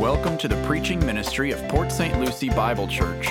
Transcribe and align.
Welcome 0.00 0.38
to 0.38 0.48
the 0.48 0.56
preaching 0.64 0.98
ministry 1.04 1.50
of 1.50 1.60
Port 1.68 1.92
St. 1.92 2.18
Lucie 2.18 2.48
Bible 2.48 2.88
Church. 2.88 3.28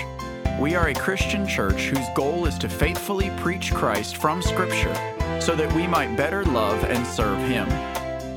We 0.59 0.75
are 0.75 0.89
a 0.89 0.93
Christian 0.93 1.47
church 1.47 1.85
whose 1.85 2.05
goal 2.13 2.45
is 2.45 2.59
to 2.59 2.69
faithfully 2.69 3.31
preach 3.37 3.73
Christ 3.73 4.17
from 4.17 4.43
Scripture 4.43 4.93
so 5.41 5.55
that 5.55 5.73
we 5.73 5.87
might 5.87 6.15
better 6.15 6.45
love 6.45 6.83
and 6.83 7.07
serve 7.07 7.39
Him. 7.39 7.67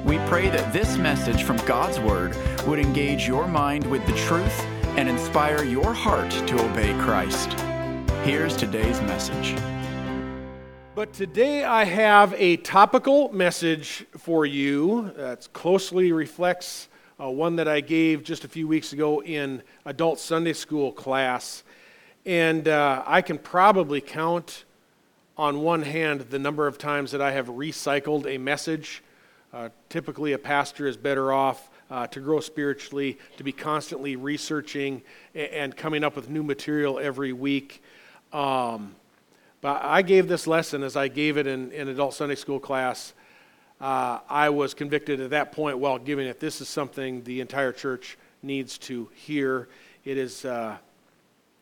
We 0.06 0.16
pray 0.30 0.48
that 0.48 0.72
this 0.72 0.96
message 0.96 1.42
from 1.42 1.58
God's 1.66 2.00
Word 2.00 2.34
would 2.66 2.78
engage 2.78 3.28
your 3.28 3.46
mind 3.46 3.84
with 3.84 4.04
the 4.06 4.16
truth 4.16 4.64
and 4.96 5.10
inspire 5.10 5.62
your 5.62 5.92
heart 5.92 6.30
to 6.30 6.70
obey 6.70 6.94
Christ. 7.02 7.52
Here's 8.24 8.56
today's 8.56 8.98
message. 9.02 9.60
But 10.94 11.12
today 11.12 11.64
I 11.64 11.84
have 11.84 12.32
a 12.38 12.56
topical 12.56 13.30
message 13.30 14.06
for 14.16 14.46
you 14.46 15.12
that 15.18 15.52
closely 15.52 16.12
reflects 16.12 16.88
uh, 17.20 17.30
one 17.30 17.56
that 17.56 17.68
I 17.68 17.80
gave 17.80 18.24
just 18.24 18.44
a 18.44 18.48
few 18.48 18.66
weeks 18.66 18.92
ago 18.92 19.22
in 19.22 19.62
adult 19.84 20.18
Sunday 20.18 20.52
school 20.52 20.92
class. 20.92 21.62
And 22.24 22.68
uh, 22.68 23.02
I 23.06 23.22
can 23.22 23.38
probably 23.38 24.00
count 24.00 24.64
on 25.36 25.60
one 25.60 25.82
hand 25.82 26.20
the 26.22 26.38
number 26.38 26.66
of 26.66 26.78
times 26.78 27.10
that 27.12 27.20
I 27.20 27.32
have 27.32 27.48
recycled 27.48 28.26
a 28.26 28.38
message. 28.38 29.02
Uh, 29.52 29.68
typically, 29.88 30.32
a 30.32 30.38
pastor 30.38 30.86
is 30.86 30.96
better 30.96 31.32
off 31.32 31.70
uh, 31.90 32.06
to 32.06 32.20
grow 32.20 32.40
spiritually, 32.40 33.18
to 33.36 33.44
be 33.44 33.52
constantly 33.52 34.16
researching 34.16 35.02
and 35.34 35.76
coming 35.76 36.04
up 36.04 36.16
with 36.16 36.30
new 36.30 36.42
material 36.42 36.98
every 36.98 37.32
week. 37.32 37.82
Um, 38.32 38.94
but 39.60 39.82
I 39.82 40.02
gave 40.02 40.26
this 40.26 40.46
lesson 40.46 40.82
as 40.82 40.96
I 40.96 41.08
gave 41.08 41.36
it 41.36 41.46
in, 41.46 41.70
in 41.72 41.88
adult 41.88 42.14
Sunday 42.14 42.34
school 42.34 42.58
class. 42.58 43.12
Uh, 43.82 44.20
I 44.28 44.48
was 44.50 44.74
convicted 44.74 45.18
at 45.18 45.30
that 45.30 45.50
point 45.50 45.76
while 45.76 45.98
giving 45.98 46.28
it. 46.28 46.38
This 46.38 46.60
is 46.60 46.68
something 46.68 47.24
the 47.24 47.40
entire 47.40 47.72
church 47.72 48.16
needs 48.40 48.78
to 48.78 49.10
hear. 49.12 49.68
It 50.04 50.16
is 50.16 50.44
uh, 50.44 50.76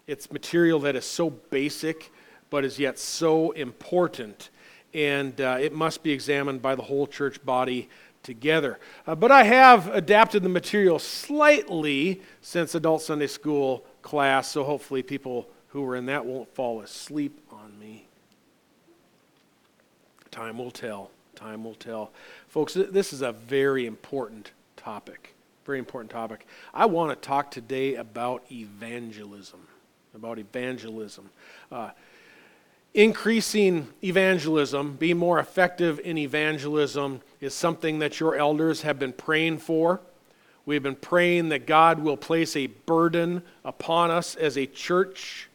it's 0.06 0.30
material 0.30 0.80
that 0.80 0.96
is 0.96 1.06
so 1.06 1.30
basic, 1.30 2.12
but 2.50 2.62
is 2.62 2.78
yet 2.78 2.98
so 2.98 3.52
important, 3.52 4.50
and 4.92 5.40
uh, 5.40 5.56
it 5.58 5.72
must 5.72 6.02
be 6.02 6.12
examined 6.12 6.60
by 6.60 6.74
the 6.74 6.82
whole 6.82 7.06
church 7.06 7.42
body 7.42 7.88
together. 8.22 8.78
Uh, 9.06 9.14
but 9.14 9.30
I 9.30 9.44
have 9.44 9.88
adapted 9.88 10.42
the 10.42 10.50
material 10.50 10.98
slightly 10.98 12.20
since 12.42 12.74
adult 12.74 13.00
Sunday 13.00 13.28
school 13.28 13.86
class, 14.02 14.50
so 14.50 14.62
hopefully 14.62 15.02
people 15.02 15.48
who 15.68 15.80
were 15.80 15.96
in 15.96 16.04
that 16.06 16.26
won't 16.26 16.54
fall 16.54 16.82
asleep 16.82 17.40
on 17.50 17.78
me. 17.78 18.04
Time 20.30 20.58
will 20.58 20.70
tell. 20.70 21.10
Time 21.40 21.64
will 21.64 21.74
tell. 21.74 22.10
Folks, 22.48 22.74
this 22.74 23.14
is 23.14 23.22
a 23.22 23.32
very 23.32 23.86
important 23.86 24.50
topic. 24.76 25.34
Very 25.64 25.78
important 25.78 26.10
topic. 26.10 26.46
I 26.74 26.84
want 26.84 27.10
to 27.10 27.26
talk 27.28 27.50
today 27.50 27.94
about 27.94 28.44
evangelism. 28.52 29.60
About 30.14 30.38
evangelism. 30.38 31.30
Uh, 31.72 31.90
increasing 32.92 33.88
evangelism, 34.04 34.96
being 34.96 35.16
more 35.16 35.38
effective 35.38 35.98
in 36.04 36.18
evangelism, 36.18 37.22
is 37.40 37.54
something 37.54 38.00
that 38.00 38.20
your 38.20 38.36
elders 38.36 38.82
have 38.82 38.98
been 38.98 39.14
praying 39.14 39.58
for. 39.58 39.98
We've 40.66 40.82
been 40.82 40.94
praying 40.94 41.48
that 41.48 41.66
God 41.66 42.00
will 42.00 42.18
place 42.18 42.54
a 42.54 42.66
burden 42.66 43.42
upon 43.64 44.10
us 44.10 44.34
as 44.34 44.58
a 44.58 44.66
church, 44.66 45.48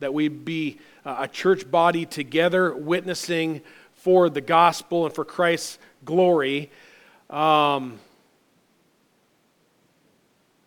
that 0.00 0.12
we 0.12 0.26
be 0.26 0.78
uh, 1.04 1.18
a 1.20 1.28
church 1.28 1.70
body 1.70 2.06
together 2.06 2.74
witnessing 2.74 3.60
for 4.02 4.28
the 4.28 4.40
gospel 4.40 5.06
and 5.06 5.14
for 5.14 5.24
Christ's 5.24 5.78
glory. 6.04 6.72
Um, 7.30 8.00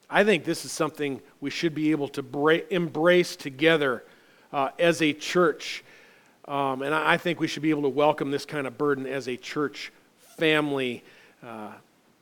I 0.09 0.23
think 0.23 0.45
this 0.45 0.64
is 0.64 0.72
something 0.72 1.19
we 1.42 1.50
should 1.50 1.75
be 1.75 1.92
able 1.92 2.08
to 2.09 2.23
bra- 2.23 2.59
embrace 2.69 3.36
together 3.36 4.05
uh, 4.53 4.69
as 4.80 5.02
a 5.02 5.11
church. 5.11 5.83
Um, 6.48 6.82
and 6.82 6.95
I, 6.95 7.17
think 7.17 7.42
we 7.42 7.48
should 7.48 7.61
be 7.61 7.71
able 7.71 7.82
to 7.82 7.89
welcome 7.89 8.32
this 8.32 8.45
kind 8.45 8.67
of 8.67 8.77
burden 8.77 9.05
as 9.05 9.27
a 9.27 9.36
church 9.36 9.92
family. 10.37 11.04
Uh, 11.45 11.73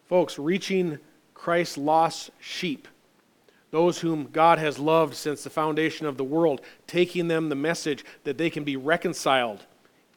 folks, 0.09 0.39
reaching 0.39 0.97
Christ's 1.35 1.77
lost 1.77 2.31
sheep, 2.39 2.87
those 3.69 3.99
whom 3.99 4.29
God 4.31 4.57
has 4.57 4.79
loved 4.79 5.13
since 5.13 5.43
the 5.43 5.51
foundation 5.51 6.07
of 6.07 6.17
the 6.17 6.23
world, 6.23 6.61
taking 6.87 7.27
them 7.27 7.49
the 7.49 7.55
message 7.55 8.03
that 8.23 8.39
they 8.39 8.49
can 8.49 8.63
be 8.63 8.77
reconciled 8.77 9.63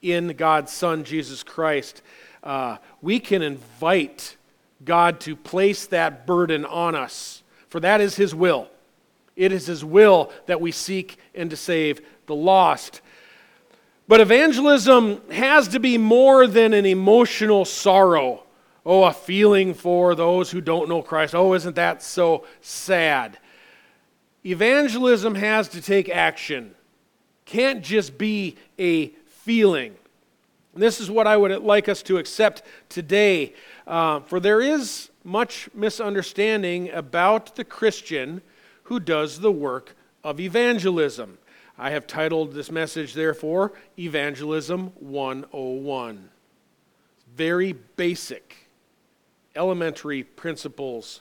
in 0.02 0.28
God's 0.28 0.72
Son, 0.72 1.04
Jesus 1.04 1.42
Christ, 1.42 2.02
uh, 2.42 2.76
we 3.02 3.18
can 3.18 3.42
invite 3.42 4.36
God 4.84 5.20
to 5.20 5.34
place 5.34 5.86
that 5.86 6.26
burden 6.26 6.64
on 6.64 6.94
us, 6.94 7.42
for 7.68 7.80
that 7.80 8.00
is 8.00 8.16
His 8.16 8.34
will. 8.34 8.68
It 9.34 9.52
is 9.52 9.66
His 9.66 9.84
will 9.84 10.32
that 10.46 10.60
we 10.60 10.72
seek 10.72 11.18
and 11.34 11.50
to 11.50 11.56
save 11.56 12.00
the 12.26 12.34
lost. 12.34 13.00
But 14.08 14.20
evangelism 14.20 15.20
has 15.30 15.68
to 15.68 15.80
be 15.80 15.98
more 15.98 16.46
than 16.46 16.72
an 16.72 16.86
emotional 16.86 17.64
sorrow. 17.64 18.44
Oh, 18.84 19.02
a 19.02 19.12
feeling 19.12 19.74
for 19.74 20.14
those 20.14 20.50
who 20.52 20.60
don't 20.60 20.88
know 20.88 21.02
Christ. 21.02 21.34
Oh, 21.34 21.54
isn't 21.54 21.74
that 21.74 22.04
so 22.04 22.46
sad? 22.60 23.36
Evangelism 24.44 25.34
has 25.34 25.68
to 25.70 25.82
take 25.82 26.08
action. 26.08 26.72
Can't 27.46 27.82
just 27.82 28.16
be 28.16 28.56
a 28.78 29.08
feeling. 29.46 29.94
And 30.74 30.82
this 30.82 31.00
is 31.00 31.08
what 31.08 31.28
I 31.28 31.36
would 31.36 31.62
like 31.62 31.88
us 31.88 32.02
to 32.02 32.18
accept 32.18 32.62
today. 32.88 33.54
Uh, 33.86 34.18
for 34.18 34.40
there 34.40 34.60
is 34.60 35.08
much 35.22 35.68
misunderstanding 35.72 36.90
about 36.90 37.54
the 37.54 37.62
Christian 37.62 38.42
who 38.82 38.98
does 38.98 39.38
the 39.38 39.52
work 39.52 39.94
of 40.24 40.40
evangelism. 40.40 41.38
I 41.78 41.90
have 41.90 42.08
titled 42.08 42.54
this 42.54 42.72
message, 42.72 43.14
therefore, 43.14 43.72
Evangelism 43.96 44.88
101. 44.98 46.28
Very 47.36 47.72
basic, 47.72 48.68
elementary 49.54 50.24
principles 50.24 51.20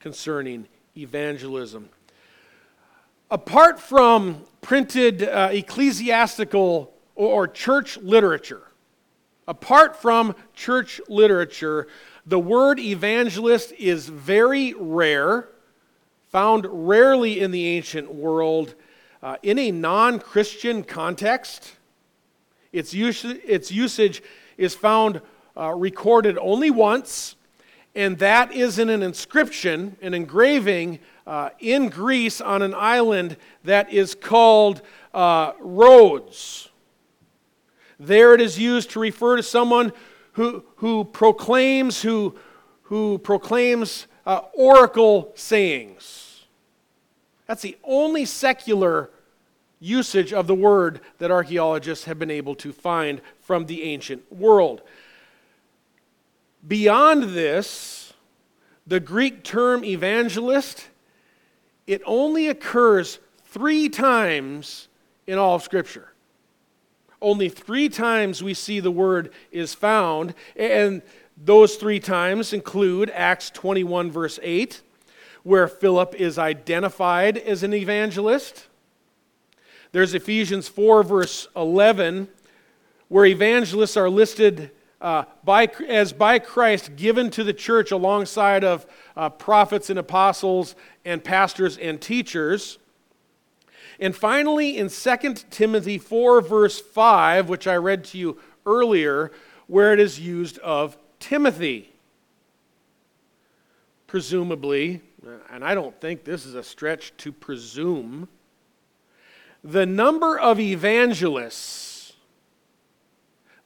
concerning 0.00 0.66
evangelism. 0.96 1.90
Apart 3.30 3.78
from 3.78 4.44
printed 4.62 5.22
uh, 5.22 5.50
ecclesiastical 5.52 6.94
or 7.18 7.48
church 7.48 7.98
literature. 7.98 8.62
Apart 9.48 10.00
from 10.00 10.36
church 10.54 11.00
literature, 11.08 11.88
the 12.24 12.38
word 12.38 12.78
evangelist 12.78 13.72
is 13.72 14.08
very 14.08 14.72
rare, 14.74 15.48
found 16.28 16.64
rarely 16.70 17.40
in 17.40 17.50
the 17.50 17.66
ancient 17.66 18.14
world. 18.14 18.74
Uh, 19.20 19.36
in 19.42 19.58
a 19.58 19.72
non 19.72 20.20
Christian 20.20 20.84
context, 20.84 21.72
its, 22.72 22.94
use, 22.94 23.24
its 23.24 23.72
usage 23.72 24.22
is 24.56 24.76
found 24.76 25.20
uh, 25.56 25.74
recorded 25.74 26.38
only 26.38 26.70
once, 26.70 27.34
and 27.96 28.16
that 28.18 28.52
is 28.52 28.78
in 28.78 28.90
an 28.90 29.02
inscription, 29.02 29.96
an 30.00 30.14
engraving 30.14 31.00
uh, 31.26 31.50
in 31.58 31.88
Greece 31.88 32.40
on 32.40 32.62
an 32.62 32.74
island 32.74 33.36
that 33.64 33.92
is 33.92 34.14
called 34.14 34.82
uh, 35.12 35.52
Rhodes. 35.58 36.68
There 37.98 38.34
it 38.34 38.40
is 38.40 38.58
used 38.58 38.90
to 38.90 39.00
refer 39.00 39.36
to 39.36 39.42
someone 39.42 39.92
who, 40.32 40.64
who 40.76 41.04
proclaims, 41.04 42.02
who, 42.02 42.36
who 42.82 43.18
proclaims 43.18 44.06
uh, 44.24 44.42
oracle 44.54 45.32
sayings. 45.34 46.44
That's 47.46 47.62
the 47.62 47.76
only 47.82 48.24
secular 48.24 49.10
usage 49.80 50.32
of 50.32 50.46
the 50.46 50.54
word 50.54 51.00
that 51.18 51.30
archaeologists 51.30 52.04
have 52.04 52.18
been 52.18 52.30
able 52.30 52.54
to 52.56 52.72
find 52.72 53.20
from 53.40 53.66
the 53.66 53.82
ancient 53.84 54.30
world. 54.32 54.82
Beyond 56.66 57.34
this, 57.34 58.12
the 58.86 59.00
Greek 59.00 59.44
term 59.44 59.84
evangelist, 59.84 60.88
it 61.86 62.02
only 62.04 62.48
occurs 62.48 63.18
three 63.44 63.88
times 63.88 64.88
in 65.26 65.38
all 65.38 65.54
of 65.54 65.62
Scripture. 65.62 66.12
Only 67.20 67.48
three 67.48 67.88
times 67.88 68.42
we 68.42 68.54
see 68.54 68.80
the 68.80 68.90
word 68.90 69.32
is 69.50 69.74
found, 69.74 70.34
and 70.56 71.02
those 71.36 71.76
three 71.76 72.00
times 72.00 72.52
include 72.52 73.10
Acts 73.10 73.50
21, 73.50 74.10
verse 74.10 74.38
8, 74.42 74.82
where 75.42 75.66
Philip 75.66 76.14
is 76.14 76.38
identified 76.38 77.36
as 77.38 77.62
an 77.62 77.74
evangelist. 77.74 78.66
There's 79.92 80.14
Ephesians 80.14 80.68
4, 80.68 81.02
verse 81.02 81.48
11, 81.56 82.28
where 83.08 83.24
evangelists 83.24 83.96
are 83.96 84.10
listed 84.10 84.70
uh, 85.00 85.24
by, 85.44 85.70
as 85.88 86.12
by 86.12 86.38
Christ 86.38 86.96
given 86.96 87.30
to 87.30 87.44
the 87.44 87.52
church 87.52 87.90
alongside 87.90 88.64
of 88.64 88.86
uh, 89.16 89.30
prophets 89.30 89.90
and 89.90 89.98
apostles 89.98 90.74
and 91.04 91.22
pastors 91.22 91.78
and 91.78 92.00
teachers. 92.00 92.78
And 94.00 94.14
finally, 94.14 94.78
in 94.78 94.88
2 94.88 95.16
Timothy 95.50 95.98
4, 95.98 96.40
verse 96.40 96.80
5, 96.80 97.48
which 97.48 97.66
I 97.66 97.76
read 97.76 98.04
to 98.04 98.18
you 98.18 98.38
earlier, 98.64 99.32
where 99.66 99.92
it 99.92 100.00
is 100.00 100.20
used 100.20 100.58
of 100.58 100.96
Timothy. 101.18 101.90
Presumably, 104.06 105.02
and 105.50 105.64
I 105.64 105.74
don't 105.74 105.98
think 106.00 106.24
this 106.24 106.46
is 106.46 106.54
a 106.54 106.62
stretch 106.62 107.12
to 107.18 107.32
presume, 107.32 108.28
the 109.64 109.84
number 109.84 110.38
of 110.38 110.60
evangelists, 110.60 112.12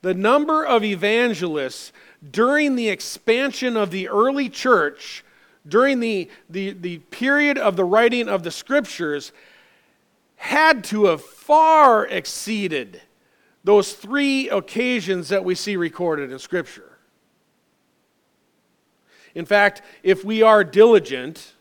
the 0.00 0.14
number 0.14 0.64
of 0.64 0.82
evangelists 0.82 1.92
during 2.30 2.74
the 2.76 2.88
expansion 2.88 3.76
of 3.76 3.90
the 3.90 4.08
early 4.08 4.48
church, 4.48 5.24
during 5.68 6.00
the, 6.00 6.28
the, 6.48 6.70
the 6.70 6.98
period 6.98 7.58
of 7.58 7.76
the 7.76 7.84
writing 7.84 8.28
of 8.28 8.42
the 8.42 8.50
scriptures, 8.50 9.32
had 10.42 10.82
to 10.82 11.04
have 11.04 11.22
far 11.22 12.04
exceeded 12.04 13.00
those 13.62 13.92
three 13.92 14.48
occasions 14.48 15.28
that 15.28 15.44
we 15.44 15.54
see 15.54 15.76
recorded 15.76 16.32
in 16.32 16.38
Scripture. 16.40 16.98
In 19.36 19.44
fact, 19.44 19.82
if 20.02 20.24
we 20.24 20.42
are 20.42 20.64
diligent, 20.64 21.52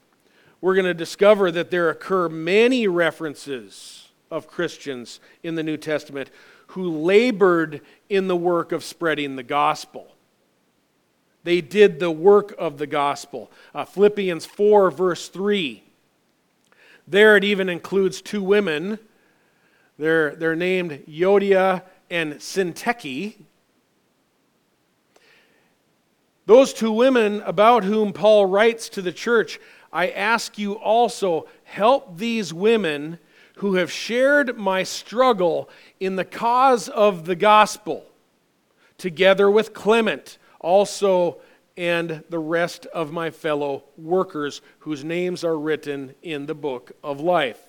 we're 0.62 0.74
going 0.74 0.86
to 0.86 0.96
discover 0.96 1.52
that 1.52 1.70
there 1.70 1.92
occur 1.92 2.28
many 2.28 2.88
references 2.88 4.10
of 4.32 4.48
Christians 4.48 5.20
in 5.44 5.54
the 5.54 5.64
New 5.64 5.78
Testament 5.78 6.32
who 6.68 6.90
labored 6.90 7.82
in 8.10 8.28
the 8.28 8.36
work 8.36 8.72
of 8.72 8.84
spreading 8.84 9.36
the 9.36 9.44
gospel. 9.44 10.08
They 11.44 11.62
did 11.62 12.00
the 12.00 12.10
work 12.10 12.56
of 12.58 12.80
the 12.80 12.88
gospel. 12.88 13.52
Uh, 13.76 13.86
Philippians 13.86 14.48
4, 14.48 14.90
verse 14.90 15.28
3. 15.28 15.84
There 17.08 17.36
it 17.36 17.44
even 17.44 17.70
includes 17.70 18.22
two 18.22 18.44
women. 18.44 19.00
They're, 19.98 20.36
they're 20.36 20.56
named 20.56 21.04
Euodia 21.08 21.84
and 22.10 22.34
Syntyche. 22.36 23.36
Those 26.46 26.74
two 26.74 26.92
women 26.92 27.42
about 27.42 27.84
whom 27.84 28.14
Paul 28.14 28.46
writes 28.46 28.90
to 28.90 29.02
the 29.02 29.12
church, 29.12 29.60
I 29.94 30.10
ask 30.10 30.58
you 30.58 30.74
also, 30.74 31.48
help 31.64 32.18
these 32.18 32.54
women 32.54 33.20
who 33.56 33.76
have 33.76 33.92
shared 33.92 34.58
my 34.58 34.84
struggle 34.84 35.70
in 36.00 36.16
the 36.16 36.26
cause 36.26 36.90
of 36.90 37.26
the 37.26 37.36
gospel, 37.36 38.06
together 38.98 39.52
with 39.52 39.74
Clement, 39.74 40.38
also, 40.60 41.38
and 41.78 42.24
the 42.30 42.40
rest 42.40 42.86
of 42.88 43.12
my 43.12 43.30
fellow 43.30 43.84
workers 43.98 44.62
whose 44.80 45.04
names 45.04 45.44
are 45.44 45.58
written 45.58 46.14
in 46.22 46.46
the 46.46 46.56
book 46.56 46.92
of 47.04 47.20
life. 47.20 47.60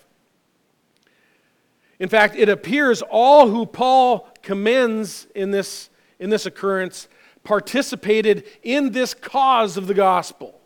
In 1.98 2.08
fact, 2.08 2.34
it 2.34 2.48
appears 2.48 3.02
all 3.02 3.48
who 3.48 3.64
Paul 3.64 4.28
commends 4.42 5.26
in 5.34 5.52
this, 5.52 5.88
in 6.18 6.30
this 6.30 6.46
occurrence 6.46 7.08
participated 7.44 8.44
in 8.62 8.92
this 8.92 9.14
cause 9.14 9.76
of 9.76 9.86
the 9.86 9.94
gospel. 9.94 10.60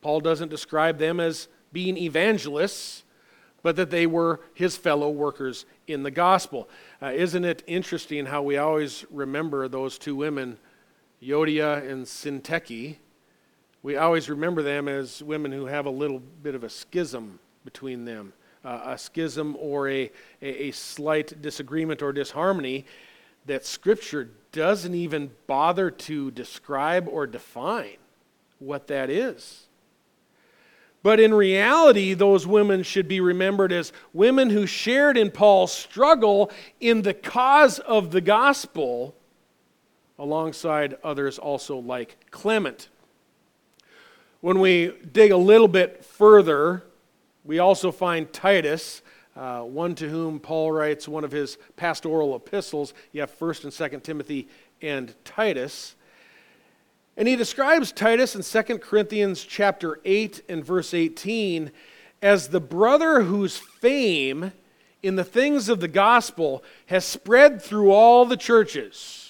Paul 0.00 0.20
doesn't 0.20 0.50
describe 0.50 0.98
them 0.98 1.18
as 1.18 1.48
being 1.72 1.96
evangelists, 1.96 3.04
but 3.62 3.76
that 3.76 3.90
they 3.90 4.06
were 4.06 4.40
his 4.52 4.76
fellow 4.76 5.08
workers 5.10 5.64
in 5.86 6.02
the 6.02 6.10
gospel. 6.10 6.68
Uh, 7.00 7.06
isn't 7.06 7.44
it 7.44 7.62
interesting 7.66 8.26
how 8.26 8.42
we 8.42 8.58
always 8.58 9.04
remember 9.10 9.66
those 9.66 9.98
two 9.98 10.14
women, 10.14 10.58
Euodia 11.24 11.88
and 11.90 12.04
Syntyche? 12.04 12.96
We 13.82 13.96
always 13.96 14.28
remember 14.28 14.62
them 14.62 14.88
as 14.88 15.22
women 15.22 15.52
who 15.52 15.66
have 15.66 15.86
a 15.86 15.90
little 15.90 16.20
bit 16.20 16.54
of 16.54 16.64
a 16.64 16.68
schism 16.68 17.38
between 17.64 18.04
them, 18.04 18.34
uh, 18.64 18.80
a 18.84 18.98
schism 18.98 19.56
or 19.58 19.88
a, 19.88 20.10
a, 20.42 20.68
a 20.68 20.70
slight 20.72 21.40
disagreement 21.40 22.02
or 22.02 22.12
disharmony 22.12 22.84
that 23.46 23.64
Scripture 23.64 24.30
doesn't 24.52 24.94
even 24.94 25.30
bother 25.46 25.90
to 25.90 26.30
describe 26.30 27.08
or 27.08 27.26
define 27.26 27.96
what 28.58 28.86
that 28.88 29.08
is. 29.08 29.66
But 31.02 31.20
in 31.20 31.34
reality, 31.34 32.14
those 32.14 32.46
women 32.46 32.82
should 32.82 33.08
be 33.08 33.20
remembered 33.20 33.72
as 33.72 33.92
women 34.14 34.48
who 34.50 34.66
shared 34.66 35.18
in 35.18 35.30
Paul's 35.30 35.72
struggle 35.72 36.50
in 36.80 37.02
the 37.02 37.12
cause 37.12 37.78
of 37.78 38.10
the 38.10 38.22
gospel, 38.22 39.14
alongside 40.18 40.96
others 41.02 41.38
also 41.38 41.78
like 41.78 42.16
Clement. 42.30 42.88
When 44.40 44.60
we 44.60 44.92
dig 45.12 45.30
a 45.30 45.36
little 45.36 45.68
bit 45.68 46.04
further, 46.04 46.84
we 47.44 47.58
also 47.58 47.90
find 47.90 48.32
Titus 48.32 49.02
uh, 49.36 49.62
one 49.62 49.94
to 49.96 50.08
whom 50.08 50.38
Paul 50.38 50.70
writes 50.70 51.08
one 51.08 51.24
of 51.24 51.32
his 51.32 51.58
pastoral 51.76 52.36
epistles. 52.36 52.94
You 53.12 53.20
have 53.20 53.36
1st 53.36 53.64
and 53.64 53.72
2nd 53.72 54.02
Timothy 54.02 54.48
and 54.80 55.14
Titus. 55.24 55.96
And 57.16 57.26
he 57.26 57.36
describes 57.36 57.92
Titus 57.92 58.34
in 58.34 58.42
2 58.42 58.78
Corinthians 58.78 59.42
chapter 59.44 60.00
8 60.04 60.42
and 60.48 60.64
verse 60.64 60.94
18 60.94 61.70
as 62.22 62.48
the 62.48 62.60
brother 62.60 63.22
whose 63.22 63.56
fame 63.56 64.52
in 65.02 65.16
the 65.16 65.24
things 65.24 65.68
of 65.68 65.80
the 65.80 65.88
gospel 65.88 66.64
has 66.86 67.04
spread 67.04 67.60
through 67.60 67.90
all 67.90 68.24
the 68.24 68.36
churches. 68.36 69.23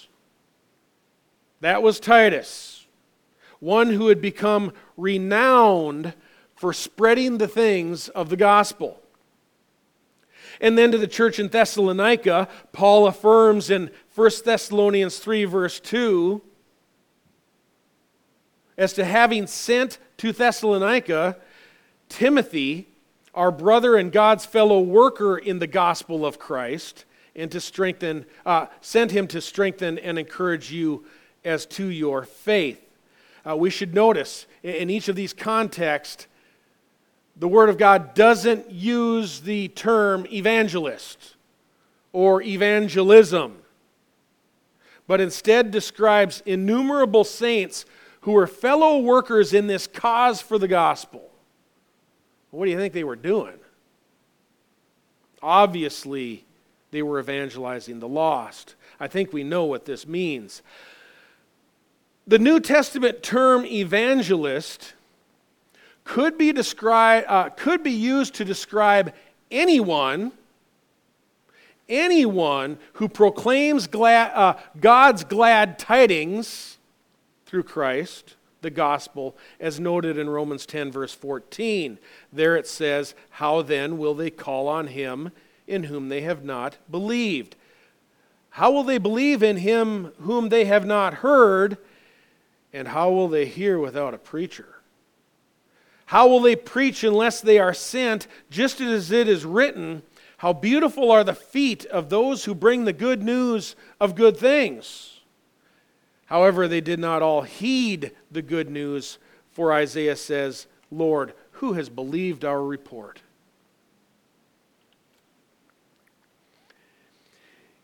That 1.61 1.81
was 1.81 1.99
Titus, 1.99 2.85
one 3.59 3.91
who 3.91 4.07
had 4.07 4.21
become 4.21 4.73
renowned 4.97 6.13
for 6.55 6.73
spreading 6.73 7.37
the 7.37 7.47
things 7.47 8.09
of 8.09 8.29
the 8.29 8.37
gospel. 8.37 9.01
And 10.61 10.77
then 10.77 10.91
to 10.91 10.97
the 10.97 11.07
church 11.07 11.39
in 11.39 11.49
Thessalonica, 11.49 12.47
Paul 12.71 13.07
affirms 13.07 13.69
in 13.69 13.91
1 14.15 14.31
Thessalonians 14.45 15.19
3, 15.19 15.45
verse 15.45 15.79
2, 15.79 16.41
as 18.77 18.93
to 18.93 19.05
having 19.05 19.47
sent 19.47 19.99
to 20.17 20.31
Thessalonica 20.31 21.37
Timothy, 22.07 22.87
our 23.33 23.51
brother 23.51 23.97
and 23.97 24.11
God's 24.11 24.45
fellow 24.45 24.79
worker 24.79 25.37
in 25.37 25.59
the 25.59 25.67
gospel 25.67 26.25
of 26.25 26.39
Christ, 26.39 27.05
and 27.35 27.51
to 27.51 27.59
strengthen, 27.59 28.25
uh, 28.45 28.67
sent 28.79 29.11
him 29.11 29.27
to 29.27 29.41
strengthen 29.41 29.99
and 29.99 30.17
encourage 30.17 30.71
you 30.71 31.05
as 31.45 31.65
to 31.65 31.87
your 31.87 32.23
faith. 32.23 32.81
Uh, 33.47 33.55
we 33.55 33.69
should 33.69 33.93
notice 33.93 34.47
in 34.63 34.89
each 34.89 35.07
of 35.07 35.15
these 35.15 35.33
contexts 35.33 36.27
the 37.37 37.47
Word 37.47 37.69
of 37.69 37.77
God 37.77 38.13
doesn't 38.13 38.71
use 38.71 39.41
the 39.41 39.67
term 39.69 40.25
evangelist 40.31 41.35
or 42.13 42.41
evangelism, 42.41 43.57
but 45.05 45.19
instead 45.19 45.69
describes 45.69 46.41
innumerable 46.45 47.25
saints 47.25 47.85
who 48.21 48.31
were 48.31 48.47
fellow 48.47 48.99
workers 48.99 49.53
in 49.53 49.67
this 49.67 49.85
cause 49.85 50.41
for 50.41 50.57
the 50.57 50.67
gospel. 50.67 51.29
What 52.51 52.65
do 52.65 52.71
you 52.71 52.77
think 52.77 52.93
they 52.93 53.03
were 53.03 53.17
doing? 53.17 53.59
Obviously, 55.43 56.45
they 56.91 57.03
were 57.03 57.19
evangelizing 57.19 57.99
the 57.99 58.07
lost. 58.07 58.75
I 58.99 59.07
think 59.07 59.33
we 59.33 59.43
know 59.43 59.65
what 59.65 59.83
this 59.83 60.07
means. 60.07 60.61
The 62.27 62.39
New 62.39 62.59
Testament 62.59 63.21
term 63.21 63.65
evangelist 63.65 64.93
could 66.03 66.37
be, 66.37 66.51
described, 66.51 67.27
uh, 67.29 67.49
could 67.49 67.83
be 67.83 67.91
used 67.91 68.35
to 68.35 68.45
describe 68.45 69.13
anyone 69.51 70.31
anyone 71.89 72.77
who 72.93 73.07
proclaims 73.07 73.87
glad, 73.87 74.31
uh, 74.33 74.55
God's 74.79 75.23
glad 75.23 75.77
tidings 75.77 76.77
through 77.45 77.63
Christ, 77.63 78.35
the 78.61 78.69
gospel, 78.69 79.35
as 79.59 79.79
noted 79.79 80.17
in 80.17 80.29
Romans 80.29 80.65
10, 80.65 80.91
verse 80.91 81.13
14. 81.13 81.99
There 82.33 82.55
it 82.55 82.67
says, 82.67 83.13
How 83.31 83.61
then 83.61 83.97
will 83.97 84.13
they 84.13 84.31
call 84.31 84.67
on 84.67 84.87
him 84.87 85.31
in 85.67 85.83
whom 85.83 86.09
they 86.09 86.21
have 86.21 86.43
not 86.43 86.77
believed? 86.89 87.55
How 88.51 88.71
will 88.71 88.83
they 88.83 88.97
believe 88.97 89.43
in 89.43 89.57
him 89.57 90.11
whom 90.21 90.49
they 90.49 90.65
have 90.65 90.85
not 90.85 91.15
heard? 91.15 91.77
And 92.75 92.89
how 92.89 93.09
will 93.09 93.29
they 93.29 93.45
hear 93.45 93.79
without 93.79 94.13
a 94.13 94.17
preacher? 94.17 94.67
How 96.07 96.27
will 96.27 96.41
they 96.41 96.57
preach 96.57 97.05
unless 97.05 97.39
they 97.39 97.57
are 97.57 97.73
sent? 97.73 98.27
Just 98.51 98.81
as 98.81 99.11
it 99.11 99.29
is 99.29 99.45
written, 99.45 100.03
How 100.39 100.51
beautiful 100.51 101.09
are 101.09 101.23
the 101.23 101.33
feet 101.33 101.85
of 101.85 102.09
those 102.09 102.43
who 102.43 102.53
bring 102.53 102.83
the 102.83 102.91
good 102.91 103.23
news 103.23 103.77
of 103.97 104.13
good 104.13 104.35
things. 104.35 105.21
However, 106.25 106.67
they 106.67 106.81
did 106.81 106.99
not 106.99 107.21
all 107.21 107.43
heed 107.43 108.11
the 108.29 108.41
good 108.41 108.69
news, 108.69 109.19
for 109.53 109.71
Isaiah 109.71 110.17
says, 110.17 110.67
Lord, 110.91 111.31
who 111.53 111.73
has 111.73 111.87
believed 111.87 112.43
our 112.43 112.61
report? 112.61 113.21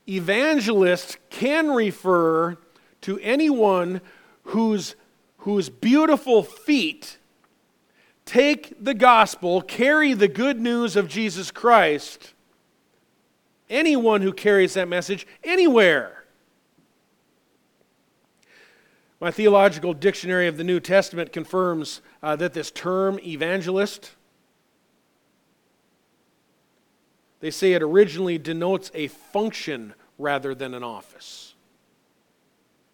Evangelists 0.06 1.16
can 1.30 1.70
refer 1.70 2.58
to 3.00 3.20
anyone 3.20 4.02
whose, 4.52 4.96
whose 5.40 5.70
beautiful 5.70 6.44
feet 6.44 7.18
take 8.26 8.74
the 8.84 8.94
gospel, 8.94 9.62
carry 9.62 10.14
the 10.14 10.28
good 10.28 10.60
news 10.60 10.96
of 10.96 11.08
Jesus 11.08 11.52
Christ, 11.52 12.34
anyone 13.70 14.22
who 14.22 14.34
carries 14.34 14.74
that 14.74 14.88
message 14.88 15.26
anywhere. 15.44 16.26
My 19.22 19.32
theological 19.32 19.94
dictionary 19.94 20.48
of 20.48 20.58
the 20.58 20.64
New 20.64 20.80
Testament 20.80 21.32
confirms 21.32 22.02
uh, 22.22 22.36
that 22.36 22.54
this 22.54 22.72
term, 22.72 23.20
evangelist, 23.26 24.12
they 27.40 27.52
say 27.52 27.72
it 27.74 27.82
originally 27.82 28.38
denotes 28.38 28.92
a 28.94 29.08
function 29.08 29.94
rather 30.18 30.54
than 30.54 30.74
an 30.74 30.84
office. 30.84 31.51